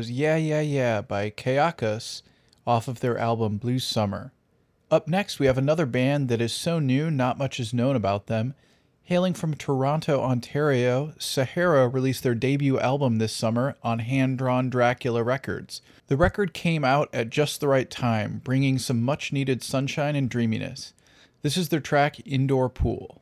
Was 0.01 0.09
Yeah 0.09 0.35
Yeah 0.35 0.61
Yeah 0.61 1.01
by 1.01 1.29
Kayakos 1.29 2.23
off 2.65 2.87
of 2.87 3.01
their 3.01 3.19
album 3.19 3.57
Blue 3.57 3.77
Summer. 3.77 4.33
Up 4.89 5.07
next, 5.07 5.37
we 5.37 5.45
have 5.45 5.59
another 5.59 5.85
band 5.85 6.27
that 6.27 6.41
is 6.41 6.51
so 6.51 6.79
new 6.79 7.11
not 7.11 7.37
much 7.37 7.59
is 7.59 7.71
known 7.71 7.95
about 7.95 8.25
them. 8.25 8.55
Hailing 9.03 9.35
from 9.35 9.53
Toronto, 9.53 10.19
Ontario, 10.19 11.13
Sahara 11.19 11.87
released 11.87 12.23
their 12.23 12.33
debut 12.33 12.79
album 12.79 13.19
this 13.19 13.31
summer 13.31 13.75
on 13.83 13.99
Hand 13.99 14.39
Drawn 14.39 14.71
Dracula 14.71 15.21
Records. 15.21 15.83
The 16.07 16.17
record 16.17 16.51
came 16.51 16.83
out 16.83 17.07
at 17.13 17.29
just 17.29 17.59
the 17.59 17.67
right 17.67 17.87
time, 17.87 18.41
bringing 18.43 18.79
some 18.79 19.03
much 19.03 19.31
needed 19.31 19.61
sunshine 19.61 20.15
and 20.15 20.27
dreaminess. 20.27 20.95
This 21.43 21.57
is 21.57 21.69
their 21.69 21.79
track 21.79 22.25
Indoor 22.25 22.69
Pool. 22.69 23.20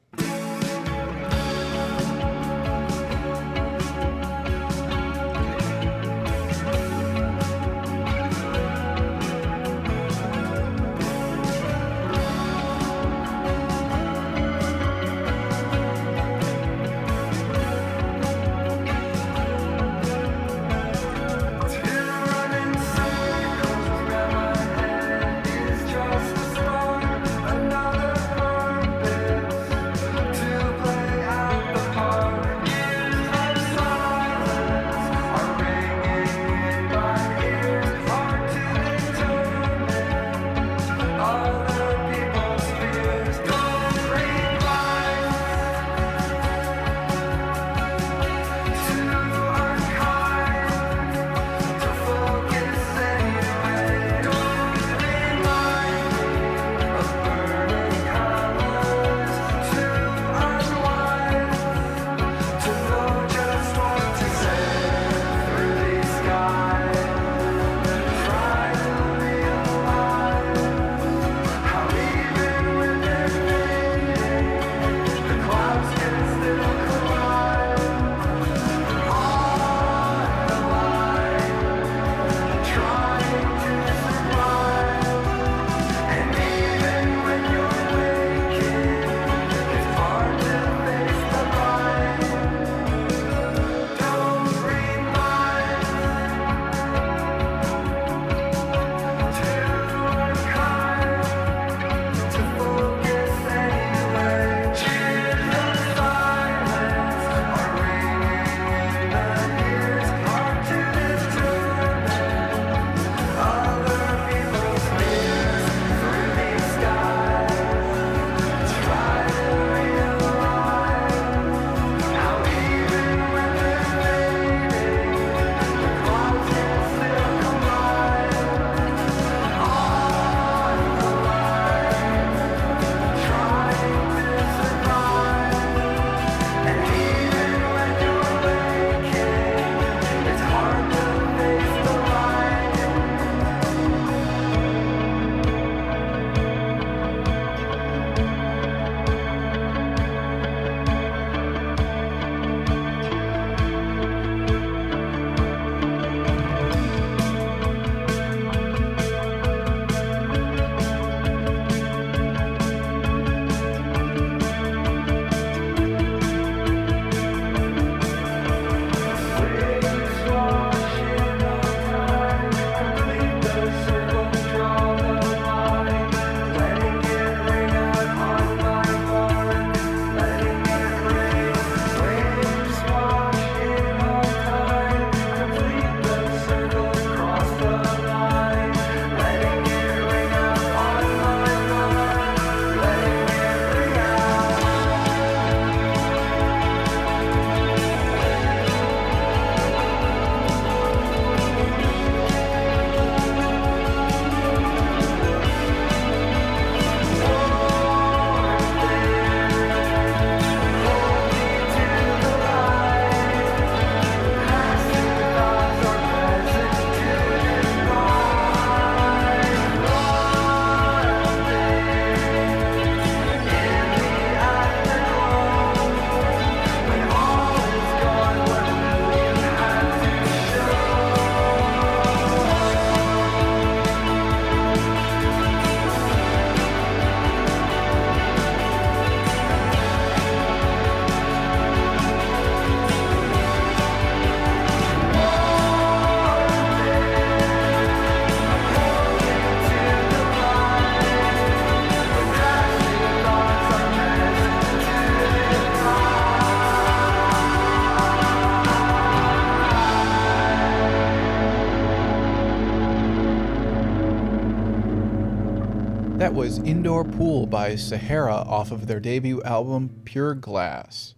By 267.50 267.76
Sahara 267.76 268.36
off 268.36 268.72
of 268.72 268.86
their 268.86 269.00
debut 269.00 269.42
album 269.42 270.02
Pure 270.06 270.36
Glass. 270.36 271.16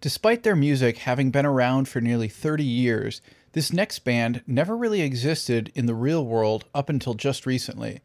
Despite 0.00 0.44
their 0.44 0.54
music 0.54 0.98
having 0.98 1.32
been 1.32 1.44
around 1.44 1.88
for 1.88 2.00
nearly 2.00 2.28
30 2.28 2.62
years, 2.62 3.20
this 3.52 3.72
next 3.72 4.00
band 4.00 4.42
never 4.46 4.76
really 4.76 5.00
existed 5.00 5.72
in 5.74 5.86
the 5.86 5.96
real 5.96 6.24
world 6.24 6.66
up 6.74 6.88
until 6.88 7.14
just 7.14 7.44
recently. 7.44 8.02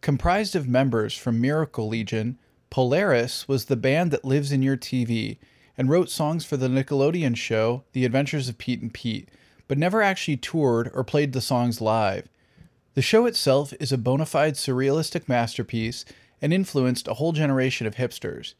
Comprised 0.00 0.56
of 0.56 0.66
members 0.66 1.16
from 1.16 1.40
Miracle 1.40 1.86
Legion, 1.86 2.36
Polaris 2.68 3.46
was 3.46 3.66
the 3.66 3.76
band 3.76 4.10
that 4.10 4.24
lives 4.24 4.50
in 4.50 4.62
your 4.62 4.76
TV 4.76 5.38
and 5.76 5.88
wrote 5.88 6.10
songs 6.10 6.44
for 6.44 6.56
the 6.56 6.68
Nickelodeon 6.68 7.36
show 7.36 7.84
The 7.92 8.04
Adventures 8.04 8.48
of 8.48 8.58
Pete 8.58 8.82
and 8.82 8.92
Pete, 8.92 9.28
but 9.68 9.78
never 9.78 10.02
actually 10.02 10.36
toured 10.36 10.90
or 10.92 11.04
played 11.04 11.32
the 11.32 11.40
songs 11.40 11.80
live. 11.80 12.28
The 12.94 13.02
show 13.02 13.26
itself 13.26 13.72
is 13.78 13.92
a 13.92 13.98
bona 13.98 14.26
fide 14.26 14.54
surrealistic 14.54 15.28
masterpiece 15.28 16.04
and 16.40 16.52
influenced 16.52 17.08
a 17.08 17.14
whole 17.14 17.32
generation 17.32 17.86
of 17.86 17.96
hipsters. 17.96 18.54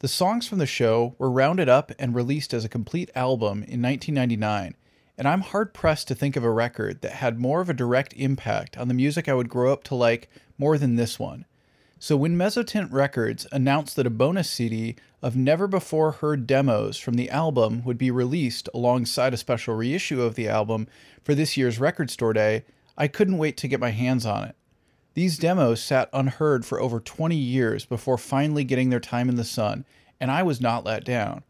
The 0.00 0.08
songs 0.08 0.46
from 0.46 0.58
the 0.58 0.66
show 0.66 1.14
were 1.18 1.30
rounded 1.30 1.68
up 1.68 1.92
and 1.98 2.14
released 2.14 2.54
as 2.54 2.64
a 2.64 2.68
complete 2.68 3.10
album 3.14 3.64
in 3.64 3.82
1999, 3.82 4.74
and 5.16 5.28
I'm 5.28 5.40
hard 5.40 5.74
pressed 5.74 6.06
to 6.08 6.14
think 6.14 6.36
of 6.36 6.44
a 6.44 6.50
record 6.50 7.00
that 7.02 7.12
had 7.12 7.40
more 7.40 7.60
of 7.60 7.68
a 7.68 7.74
direct 7.74 8.12
impact 8.14 8.78
on 8.78 8.88
the 8.88 8.94
music 8.94 9.28
I 9.28 9.34
would 9.34 9.48
grow 9.48 9.72
up 9.72 9.82
to 9.84 9.94
like 9.94 10.28
more 10.56 10.78
than 10.78 10.96
this 10.96 11.18
one. 11.18 11.44
So 12.00 12.16
when 12.16 12.36
Mezzotint 12.36 12.92
Records 12.92 13.44
announced 13.50 13.96
that 13.96 14.06
a 14.06 14.10
bonus 14.10 14.48
CD 14.48 14.94
of 15.20 15.34
never 15.34 15.66
before 15.66 16.12
heard 16.12 16.46
demos 16.46 16.96
from 16.96 17.14
the 17.14 17.28
album 17.28 17.82
would 17.84 17.98
be 17.98 18.12
released 18.12 18.68
alongside 18.72 19.34
a 19.34 19.36
special 19.36 19.74
reissue 19.74 20.22
of 20.22 20.36
the 20.36 20.48
album 20.48 20.86
for 21.24 21.34
this 21.34 21.56
year's 21.56 21.80
Record 21.80 22.08
Store 22.08 22.32
Day, 22.32 22.64
I 22.96 23.08
couldn't 23.08 23.38
wait 23.38 23.56
to 23.56 23.68
get 23.68 23.80
my 23.80 23.90
hands 23.90 24.24
on 24.24 24.44
it. 24.44 24.54
These 25.18 25.36
demos 25.36 25.82
sat 25.82 26.08
unheard 26.12 26.64
for 26.64 26.80
over 26.80 27.00
20 27.00 27.34
years 27.34 27.84
before 27.84 28.18
finally 28.18 28.62
getting 28.62 28.90
their 28.90 29.00
time 29.00 29.28
in 29.28 29.34
the 29.34 29.42
sun, 29.42 29.84
and 30.20 30.30
I 30.30 30.44
was 30.44 30.60
not 30.60 30.84
let 30.84 31.04
down. 31.04 31.42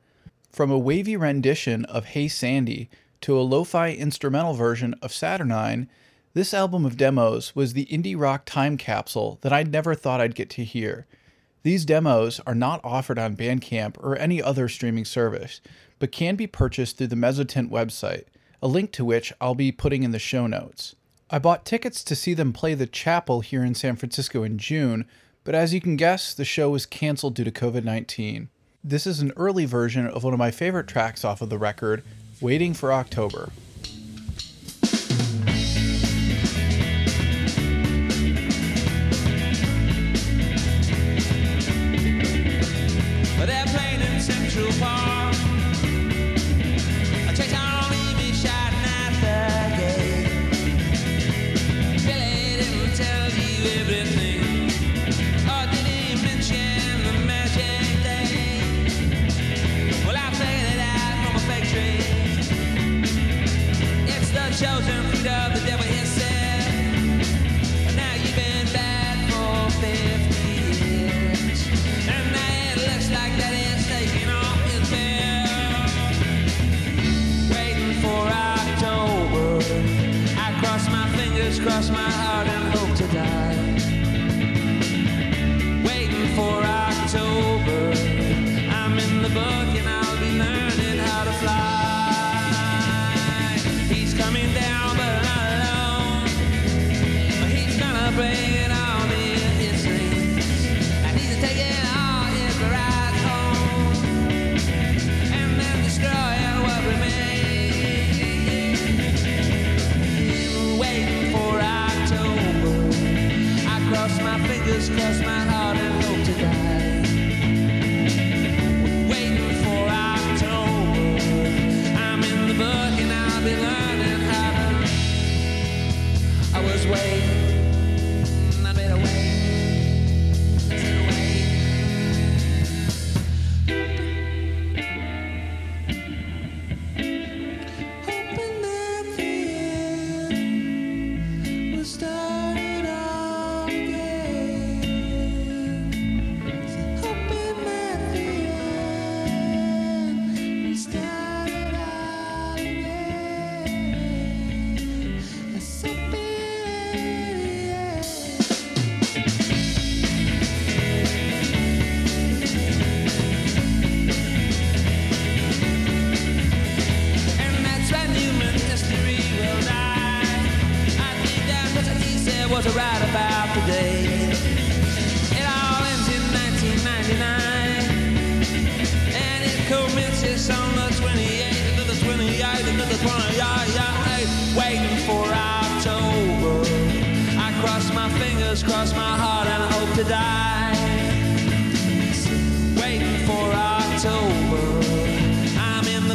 From 0.50 0.70
a 0.70 0.78
wavy 0.78 1.16
rendition 1.16 1.84
of 1.84 2.06
Hey 2.06 2.28
Sandy 2.28 2.88
to 3.20 3.38
a 3.38 3.44
lo 3.44 3.64
fi 3.64 3.92
instrumental 3.92 4.54
version 4.54 4.94
of 5.02 5.12
Saturnine, 5.12 5.86
this 6.32 6.54
album 6.54 6.86
of 6.86 6.96
demos 6.96 7.54
was 7.54 7.74
the 7.74 7.84
indie 7.92 8.18
rock 8.18 8.46
time 8.46 8.78
capsule 8.78 9.36
that 9.42 9.52
I 9.52 9.64
never 9.64 9.94
thought 9.94 10.22
I'd 10.22 10.34
get 10.34 10.48
to 10.48 10.64
hear. 10.64 11.06
These 11.62 11.84
demos 11.84 12.40
are 12.46 12.54
not 12.54 12.80
offered 12.82 13.18
on 13.18 13.36
Bandcamp 13.36 14.02
or 14.02 14.16
any 14.16 14.42
other 14.42 14.70
streaming 14.70 15.04
service, 15.04 15.60
but 15.98 16.10
can 16.10 16.36
be 16.36 16.46
purchased 16.46 16.96
through 16.96 17.08
the 17.08 17.16
Mezzotint 17.16 17.68
website, 17.68 18.24
a 18.62 18.66
link 18.66 18.92
to 18.92 19.04
which 19.04 19.30
I'll 19.42 19.54
be 19.54 19.72
putting 19.72 20.04
in 20.04 20.12
the 20.12 20.18
show 20.18 20.46
notes. 20.46 20.94
I 21.30 21.38
bought 21.38 21.66
tickets 21.66 22.02
to 22.04 22.16
see 22.16 22.32
them 22.32 22.54
play 22.54 22.72
the 22.72 22.86
Chapel 22.86 23.40
here 23.40 23.62
in 23.62 23.74
San 23.74 23.96
Francisco 23.96 24.42
in 24.44 24.56
June, 24.56 25.04
but 25.44 25.54
as 25.54 25.74
you 25.74 25.80
can 25.80 25.96
guess, 25.96 26.32
the 26.32 26.44
show 26.44 26.70
was 26.70 26.86
canceled 26.86 27.34
due 27.34 27.44
to 27.44 27.50
COVID 27.50 27.84
19. 27.84 28.48
This 28.82 29.06
is 29.06 29.20
an 29.20 29.32
early 29.36 29.66
version 29.66 30.06
of 30.06 30.24
one 30.24 30.32
of 30.32 30.38
my 30.38 30.50
favorite 30.50 30.88
tracks 30.88 31.26
off 31.26 31.42
of 31.42 31.50
the 31.50 31.58
record, 31.58 32.02
Waiting 32.40 32.72
for 32.72 32.92
October. 32.92 33.50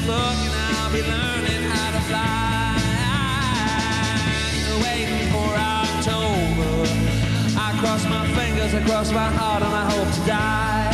Book 0.06 0.36
and 0.48 0.54
I'll 0.76 0.92
be 0.92 1.02
learning 1.02 1.64
how 1.72 1.92
to 1.92 2.02
fly. 2.10 2.76
Waiting 4.84 5.32
for 5.32 5.50
October. 5.56 6.72
I 7.58 7.70
cross 7.80 8.04
my 8.10 8.28
fingers, 8.36 8.74
I 8.74 8.84
cross 8.86 9.12
my 9.12 9.30
heart, 9.40 9.64
and 9.64 9.74
I 9.74 9.86
hope 9.92 10.12
to 10.18 10.22
die. 10.28 10.94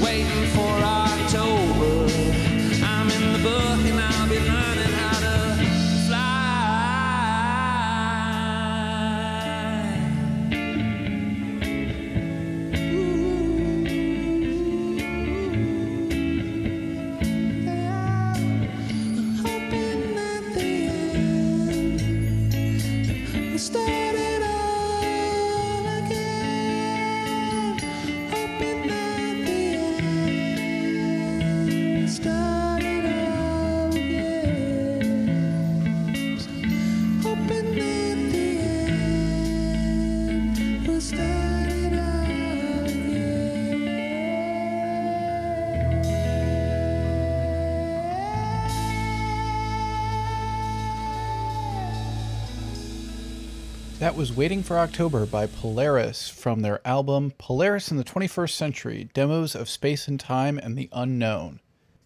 Waiting 0.00 0.46
for 0.54 0.72
October. 1.02 2.06
I'm 2.84 3.10
in 3.10 3.32
the 3.32 3.42
book 3.42 3.80
and 3.90 4.00
I'll 4.00 4.28
be 4.28 4.38
learning 4.38 4.69
was 54.20 54.36
Waiting 54.36 54.62
for 54.62 54.78
October 54.78 55.24
by 55.24 55.46
Polaris 55.46 56.28
from 56.28 56.60
their 56.60 56.86
album 56.86 57.32
Polaris 57.38 57.90
in 57.90 57.96
the 57.96 58.04
21st 58.04 58.50
Century 58.50 59.08
Demos 59.14 59.54
of 59.54 59.66
Space 59.66 60.08
and 60.08 60.20
Time 60.20 60.58
and 60.58 60.76
the 60.76 60.90
Unknown. 60.92 61.58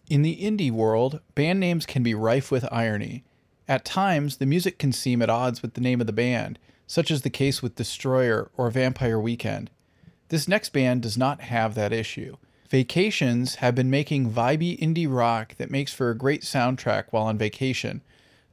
In 0.09 0.21
the 0.21 0.37
indie 0.37 0.71
world, 0.71 1.19
band 1.35 1.59
names 1.59 1.85
can 1.85 2.03
be 2.03 2.15
rife 2.15 2.51
with 2.51 2.71
irony. 2.71 3.25
At 3.67 3.83
times, 3.83 4.37
the 4.37 4.45
music 4.45 4.79
can 4.79 4.93
seem 4.93 5.21
at 5.21 5.29
odds 5.29 5.61
with 5.61 5.73
the 5.73 5.81
name 5.81 5.99
of 5.99 6.07
the 6.07 6.13
band, 6.13 6.57
such 6.87 7.11
as 7.11 7.23
the 7.23 7.29
case 7.29 7.61
with 7.61 7.75
Destroyer 7.75 8.49
or 8.55 8.71
Vampire 8.71 9.19
Weekend. 9.19 9.69
This 10.29 10.47
next 10.47 10.69
band 10.69 11.01
does 11.01 11.17
not 11.17 11.41
have 11.41 11.75
that 11.75 11.91
issue. 11.91 12.37
Vacations 12.69 13.55
have 13.55 13.75
been 13.75 13.89
making 13.89 14.31
vibey 14.31 14.79
indie 14.79 15.13
rock 15.13 15.55
that 15.57 15.69
makes 15.69 15.93
for 15.93 16.11
a 16.11 16.17
great 16.17 16.43
soundtrack 16.43 17.07
while 17.09 17.25
on 17.25 17.37
vacation. 17.37 18.01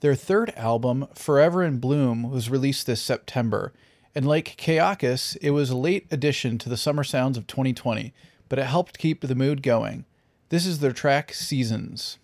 Their 0.03 0.17
third 0.17 0.53
album, 0.57 1.07
Forever 1.15 1.63
in 1.63 1.79
Bloom, 1.79 2.29
was 2.29 2.51
released 2.51 2.87
this 2.87 3.01
September, 3.01 3.73
and 4.17 4.27
like 4.27 4.57
Kayakis, 4.57 5.37
it 5.41 5.53
was 5.53 5.71
a 5.71 5.77
late 5.77 6.09
addition 6.11 6.59
to 6.59 6.69
the 6.69 6.77
summer 6.77 7.05
sounds 7.05 7.39
of 7.39 7.47
2020, 7.47 8.13
but 8.49 8.59
it 8.59 8.65
helped 8.65 8.99
keep 8.99 9.21
the 9.21 9.37
mood 9.37 9.63
going. 9.63 10.05
This 10.49 10.67
is 10.67 10.81
their 10.81 10.91
track 10.91 11.33
Seasons. 11.33 12.19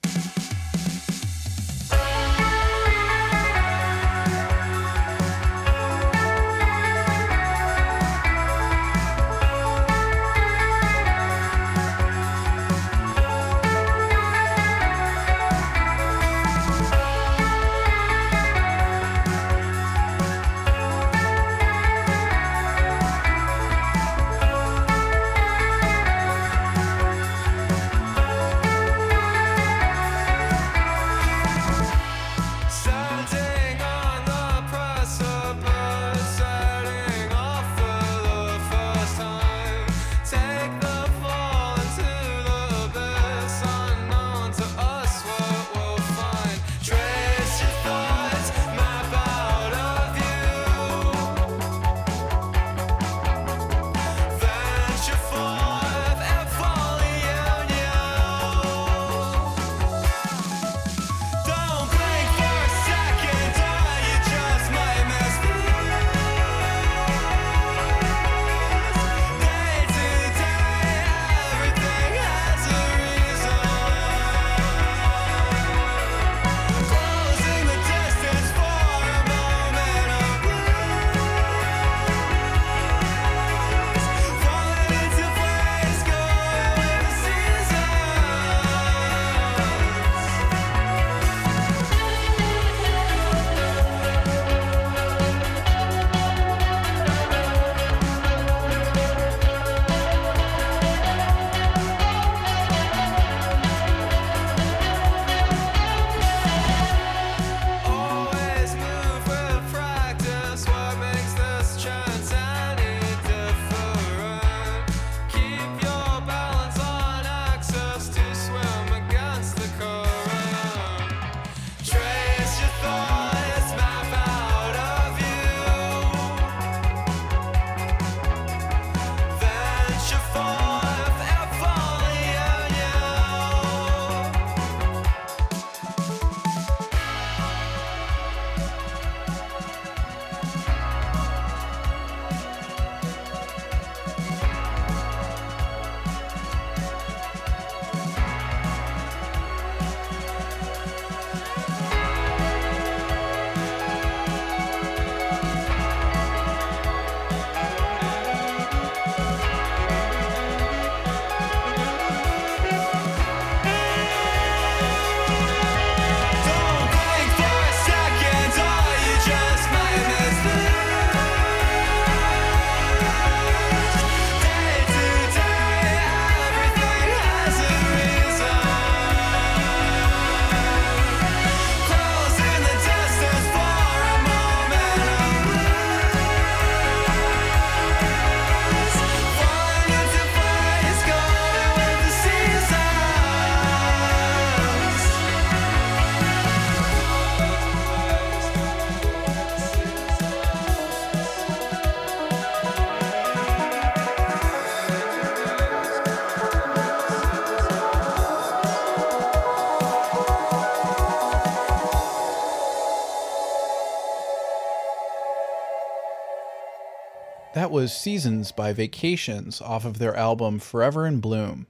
That 217.59 217.72
was 217.72 217.92
Seasons 217.92 218.52
by 218.52 218.72
Vacations 218.72 219.61
off 219.61 219.84
of 219.84 219.98
their 219.98 220.14
album 220.14 220.61
Forever 220.61 221.09
in 221.09 221.18
Bloom. 221.18 221.66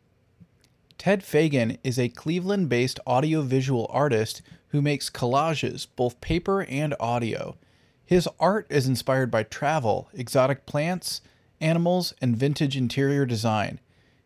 Ted 0.98 1.22
Feighan 1.22 1.78
is 1.82 1.98
a 1.98 2.10
Cleveland 2.10 2.68
based 2.68 3.00
audiovisual 3.06 3.86
artist 3.88 4.42
who 4.68 4.82
makes 4.82 5.08
collages, 5.08 5.86
both 5.96 6.20
paper 6.20 6.64
and 6.64 6.94
audio. 7.00 7.56
His 8.04 8.28
art 8.38 8.66
is 8.68 8.86
inspired 8.86 9.30
by 9.30 9.44
travel, 9.44 10.10
exotic 10.12 10.66
plants, 10.66 11.22
animals, 11.58 12.12
and 12.20 12.36
vintage 12.36 12.76
interior 12.76 13.24
design. 13.24 13.80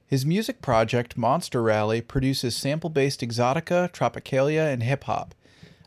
His 0.04 0.26
music 0.26 0.62
project, 0.62 1.16
Monster 1.16 1.62
Rally, 1.62 2.00
produces 2.00 2.56
sample 2.56 2.90
based 2.90 3.20
exotica, 3.20 3.88
tropicalia, 3.92 4.72
and 4.72 4.82
hip 4.82 5.04
hop. 5.04 5.32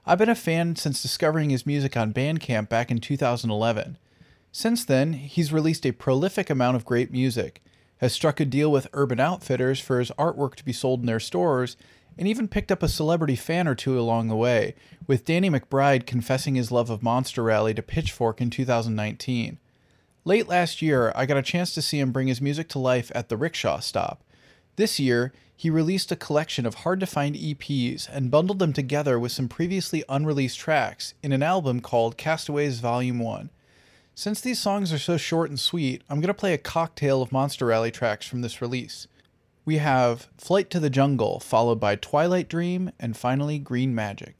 I've 0.05 0.19
been 0.19 0.29
a 0.29 0.35
fan 0.35 0.77
since 0.77 1.01
discovering 1.01 1.49
his 1.49 1.65
music 1.65 1.97
on 1.97 2.13
Bandcamp 2.13 2.69
back 2.69 2.91
in 2.91 2.99
2011. 2.99 3.97
Since 4.57 4.85
then, 4.85 5.11
he's 5.11 5.51
released 5.51 5.85
a 5.85 5.91
prolific 5.91 6.49
amount 6.49 6.77
of 6.77 6.85
great 6.85 7.11
music, 7.11 7.61
has 7.97 8.13
struck 8.13 8.39
a 8.39 8.45
deal 8.45 8.71
with 8.71 8.87
Urban 8.93 9.19
Outfitters 9.19 9.81
for 9.81 9.99
his 9.99 10.11
artwork 10.11 10.55
to 10.55 10.63
be 10.63 10.71
sold 10.71 11.01
in 11.01 11.07
their 11.07 11.19
stores, 11.19 11.75
and 12.17 12.25
even 12.25 12.47
picked 12.47 12.71
up 12.71 12.81
a 12.81 12.87
celebrity 12.87 13.35
fan 13.35 13.67
or 13.67 13.75
two 13.75 13.99
along 13.99 14.29
the 14.29 14.35
way, 14.37 14.73
with 15.07 15.25
Danny 15.25 15.49
McBride 15.49 16.05
confessing 16.05 16.55
his 16.55 16.71
love 16.71 16.89
of 16.89 17.03
Monster 17.03 17.43
Rally 17.43 17.73
to 17.73 17.81
Pitchfork 17.81 18.39
in 18.39 18.49
2019. 18.49 19.57
Late 20.23 20.47
last 20.47 20.81
year, 20.81 21.11
I 21.17 21.25
got 21.25 21.35
a 21.35 21.41
chance 21.41 21.73
to 21.73 21.81
see 21.81 21.99
him 21.99 22.13
bring 22.13 22.27
his 22.27 22.39
music 22.39 22.69
to 22.69 22.79
life 22.79 23.11
at 23.13 23.27
the 23.27 23.35
Rickshaw 23.35 23.81
Stop. 23.81 24.23
This 24.77 25.01
year, 25.01 25.33
he 25.53 25.69
released 25.69 26.13
a 26.13 26.15
collection 26.15 26.65
of 26.65 26.75
hard 26.75 27.01
to 27.01 27.05
find 27.05 27.35
EPs 27.35 28.07
and 28.09 28.31
bundled 28.31 28.59
them 28.59 28.71
together 28.71 29.19
with 29.19 29.33
some 29.33 29.49
previously 29.49 30.05
unreleased 30.07 30.57
tracks 30.57 31.13
in 31.21 31.33
an 31.33 31.43
album 31.43 31.81
called 31.81 32.15
Castaways 32.15 32.79
Volume 32.79 33.19
1. 33.19 33.49
Since 34.17 34.39
these 34.39 34.61
songs 34.61 34.93
are 34.93 34.97
so 34.97 35.17
short 35.17 35.49
and 35.49 35.59
sweet, 35.59 36.01
I'm 36.09 36.21
going 36.21 36.29
to 36.29 36.33
play 36.33 36.53
a 36.53 36.57
cocktail 36.57 37.21
of 37.21 37.33
Monster 37.33 37.65
Rally 37.65 37.91
tracks 37.91 38.25
from 38.25 38.39
this 38.39 38.61
release. 38.61 39.07
We 39.65 39.75
have 39.79 40.29
Flight 40.37 40.69
to 40.69 40.79
the 40.79 40.89
Jungle, 40.89 41.41
followed 41.41 41.81
by 41.81 41.97
Twilight 41.97 42.47
Dream, 42.47 42.91
and 42.97 43.17
finally 43.17 43.59
Green 43.59 43.93
Magic. 43.93 44.35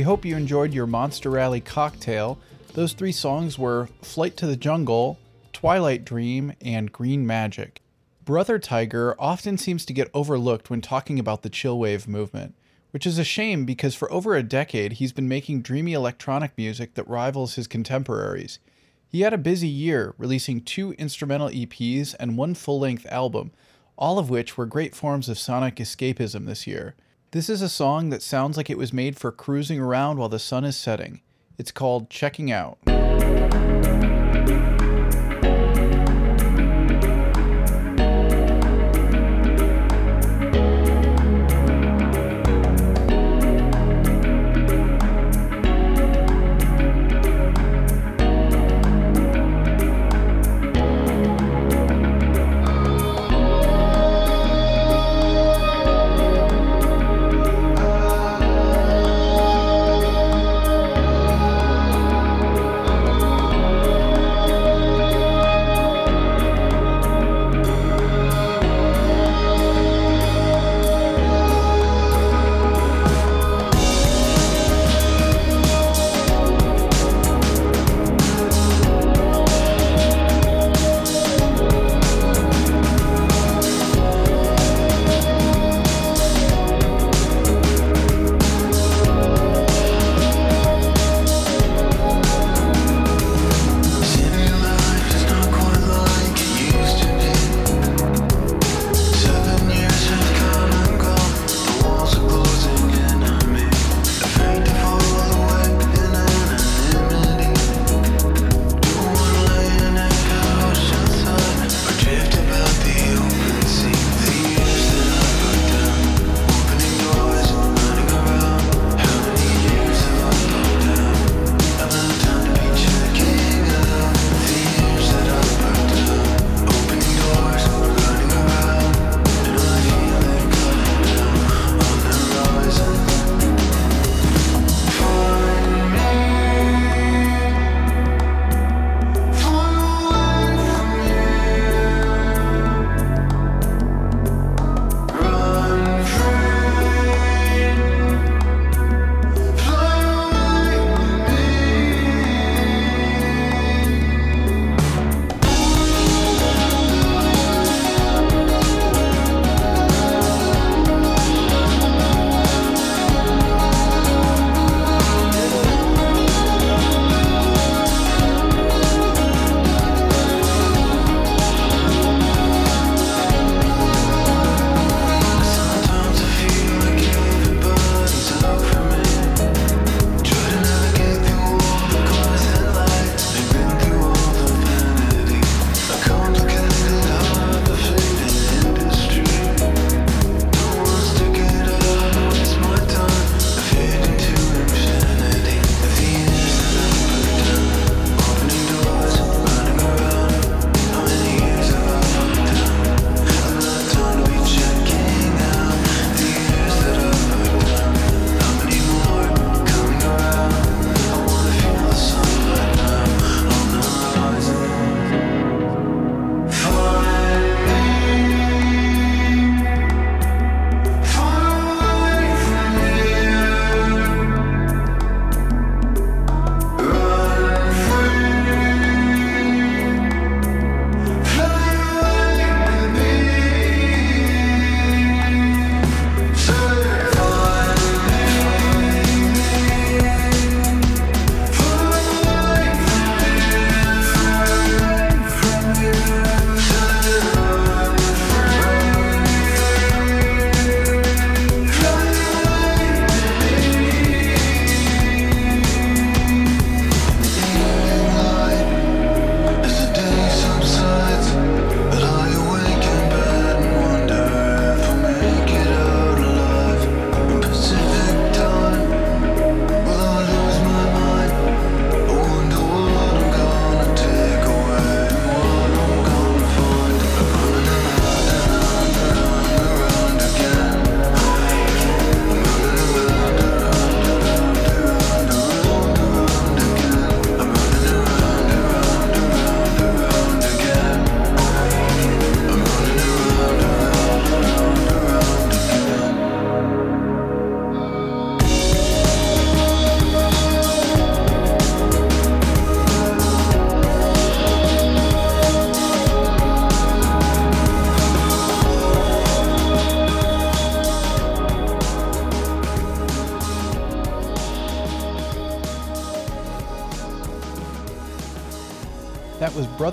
We 0.00 0.04
hope 0.04 0.24
you 0.24 0.34
enjoyed 0.34 0.72
your 0.72 0.86
Monster 0.86 1.28
Rally 1.28 1.60
cocktail. 1.60 2.38
Those 2.72 2.94
three 2.94 3.12
songs 3.12 3.58
were 3.58 3.90
Flight 4.00 4.34
to 4.38 4.46
the 4.46 4.56
Jungle, 4.56 5.18
Twilight 5.52 6.06
Dream, 6.06 6.54
and 6.62 6.90
Green 6.90 7.26
Magic. 7.26 7.82
Brother 8.24 8.58
Tiger 8.58 9.14
often 9.18 9.58
seems 9.58 9.84
to 9.84 9.92
get 9.92 10.10
overlooked 10.14 10.70
when 10.70 10.80
talking 10.80 11.18
about 11.18 11.42
the 11.42 11.50
chillwave 11.50 12.08
movement, 12.08 12.54
which 12.92 13.06
is 13.06 13.18
a 13.18 13.24
shame 13.24 13.66
because 13.66 13.94
for 13.94 14.10
over 14.10 14.34
a 14.34 14.42
decade 14.42 14.92
he's 14.92 15.12
been 15.12 15.28
making 15.28 15.60
dreamy 15.60 15.92
electronic 15.92 16.56
music 16.56 16.94
that 16.94 17.06
rivals 17.06 17.56
his 17.56 17.66
contemporaries. 17.66 18.58
He 19.06 19.20
had 19.20 19.34
a 19.34 19.38
busy 19.38 19.68
year, 19.68 20.14
releasing 20.16 20.62
two 20.62 20.92
instrumental 20.92 21.50
EPs 21.50 22.14
and 22.18 22.38
one 22.38 22.54
full 22.54 22.80
length 22.80 23.04
album, 23.10 23.50
all 23.98 24.18
of 24.18 24.30
which 24.30 24.56
were 24.56 24.64
great 24.64 24.94
forms 24.94 25.28
of 25.28 25.38
sonic 25.38 25.76
escapism 25.76 26.46
this 26.46 26.66
year. 26.66 26.94
This 27.32 27.48
is 27.48 27.62
a 27.62 27.68
song 27.68 28.10
that 28.10 28.22
sounds 28.22 28.56
like 28.56 28.68
it 28.70 28.76
was 28.76 28.92
made 28.92 29.16
for 29.16 29.30
cruising 29.30 29.78
around 29.78 30.18
while 30.18 30.28
the 30.28 30.40
sun 30.40 30.64
is 30.64 30.76
setting. 30.76 31.20
It's 31.58 31.70
called 31.70 32.10
Checking 32.10 32.50
Out. 32.50 32.78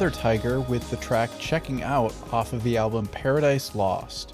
Tiger 0.10 0.62
with 0.62 0.90
the 0.90 0.98
track 0.98 1.30
Checking 1.40 1.84
Out 1.84 2.14
off 2.32 2.54
of 2.54 2.64
the 2.64 2.78
album 2.78 3.08
Paradise 3.08 3.76
Lost. 3.76 4.34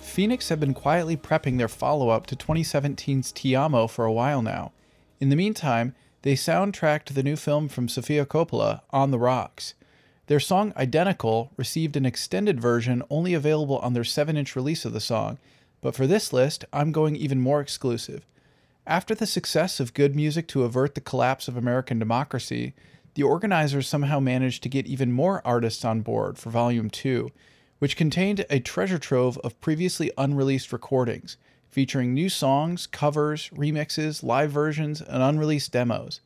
Phoenix 0.00 0.48
have 0.48 0.60
been 0.60 0.74
quietly 0.74 1.16
prepping 1.16 1.58
their 1.58 1.68
follow 1.68 2.08
up 2.08 2.26
to 2.26 2.36
2017's 2.36 3.32
Ti 3.32 3.54
Amo 3.54 3.86
for 3.86 4.04
a 4.04 4.12
while 4.12 4.42
now. 4.42 4.72
In 5.20 5.28
the 5.28 5.36
meantime, 5.36 5.94
they 6.22 6.34
soundtracked 6.34 7.14
the 7.14 7.22
new 7.22 7.36
film 7.36 7.68
from 7.68 7.88
Sofia 7.88 8.26
Coppola, 8.26 8.80
On 8.90 9.10
the 9.10 9.18
Rocks. 9.18 9.74
Their 10.26 10.40
song 10.40 10.72
Identical 10.76 11.50
received 11.56 11.96
an 11.96 12.06
extended 12.06 12.60
version 12.60 13.02
only 13.10 13.34
available 13.34 13.78
on 13.78 13.94
their 13.94 14.04
7 14.04 14.36
inch 14.36 14.54
release 14.54 14.84
of 14.84 14.92
the 14.92 15.00
song, 15.00 15.38
but 15.80 15.94
for 15.94 16.06
this 16.06 16.32
list, 16.32 16.64
I'm 16.72 16.92
going 16.92 17.16
even 17.16 17.40
more 17.40 17.60
exclusive. 17.60 18.26
After 18.86 19.14
the 19.14 19.26
success 19.26 19.80
of 19.80 19.94
good 19.94 20.16
music 20.16 20.48
to 20.48 20.64
avert 20.64 20.94
the 20.94 21.00
collapse 21.00 21.48
of 21.48 21.56
American 21.56 21.98
democracy, 21.98 22.74
the 23.14 23.22
organizers 23.22 23.88
somehow 23.88 24.20
managed 24.20 24.62
to 24.62 24.68
get 24.68 24.86
even 24.86 25.12
more 25.12 25.42
artists 25.44 25.84
on 25.84 26.00
board 26.00 26.38
for 26.38 26.50
Volume 26.50 26.90
2, 26.90 27.30
which 27.78 27.96
contained 27.96 28.44
a 28.50 28.60
treasure 28.60 28.98
trove 28.98 29.38
of 29.38 29.60
previously 29.60 30.10
unreleased 30.16 30.72
recordings, 30.72 31.36
featuring 31.68 32.12
new 32.12 32.28
songs, 32.28 32.86
covers, 32.86 33.48
remixes, 33.50 34.22
live 34.22 34.50
versions, 34.50 35.00
and 35.00 35.22
unreleased 35.22 35.72
demos. 35.72 36.20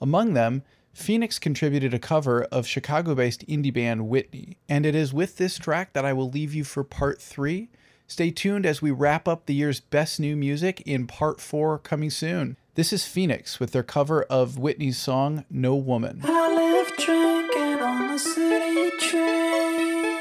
Among 0.00 0.34
them, 0.34 0.62
Phoenix 0.92 1.38
contributed 1.38 1.94
a 1.94 1.98
cover 1.98 2.44
of 2.44 2.66
Chicago 2.66 3.14
based 3.14 3.46
indie 3.46 3.72
band 3.72 4.08
Whitney, 4.08 4.56
and 4.68 4.84
it 4.84 4.94
is 4.94 5.12
with 5.12 5.36
this 5.36 5.58
track 5.58 5.92
that 5.92 6.04
I 6.04 6.12
will 6.12 6.28
leave 6.28 6.54
you 6.54 6.64
for 6.64 6.84
part 6.84 7.20
3. 7.20 7.68
Stay 8.06 8.30
tuned 8.30 8.66
as 8.66 8.82
we 8.82 8.90
wrap 8.90 9.28
up 9.28 9.46
the 9.46 9.54
year's 9.54 9.80
best 9.80 10.18
new 10.18 10.36
music 10.36 10.80
in 10.82 11.06
part 11.06 11.40
4 11.40 11.78
coming 11.78 12.10
soon. 12.10 12.56
This 12.80 12.94
is 12.94 13.04
Phoenix 13.04 13.60
with 13.60 13.72
their 13.72 13.82
cover 13.82 14.22
of 14.22 14.56
Whitney's 14.56 14.96
song 14.96 15.44
No 15.50 15.76
Woman. 15.76 16.22
I 16.24 16.48
left 16.50 16.96
drinking 16.96 17.78
on 17.78 18.08
the 18.08 18.18
city 18.18 18.90
train 18.96 20.16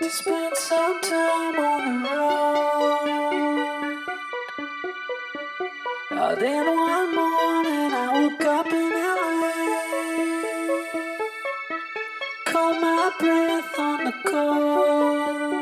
to 0.00 0.10
spend 0.10 0.56
some 0.56 1.00
time 1.00 1.58
on 1.60 2.02
the 2.02 2.08
road. 2.10 3.04
Uh, 6.10 6.34
then 6.34 6.66
one 6.66 7.14
morning 7.14 7.92
I 7.94 8.08
woke 8.20 8.44
up 8.44 8.66
in 8.66 8.90
LA. 9.14 9.52
Caught 12.46 12.80
my 12.82 13.12
breath 13.20 13.78
on 13.78 14.04
the 14.06 14.12
coast. 14.28 15.53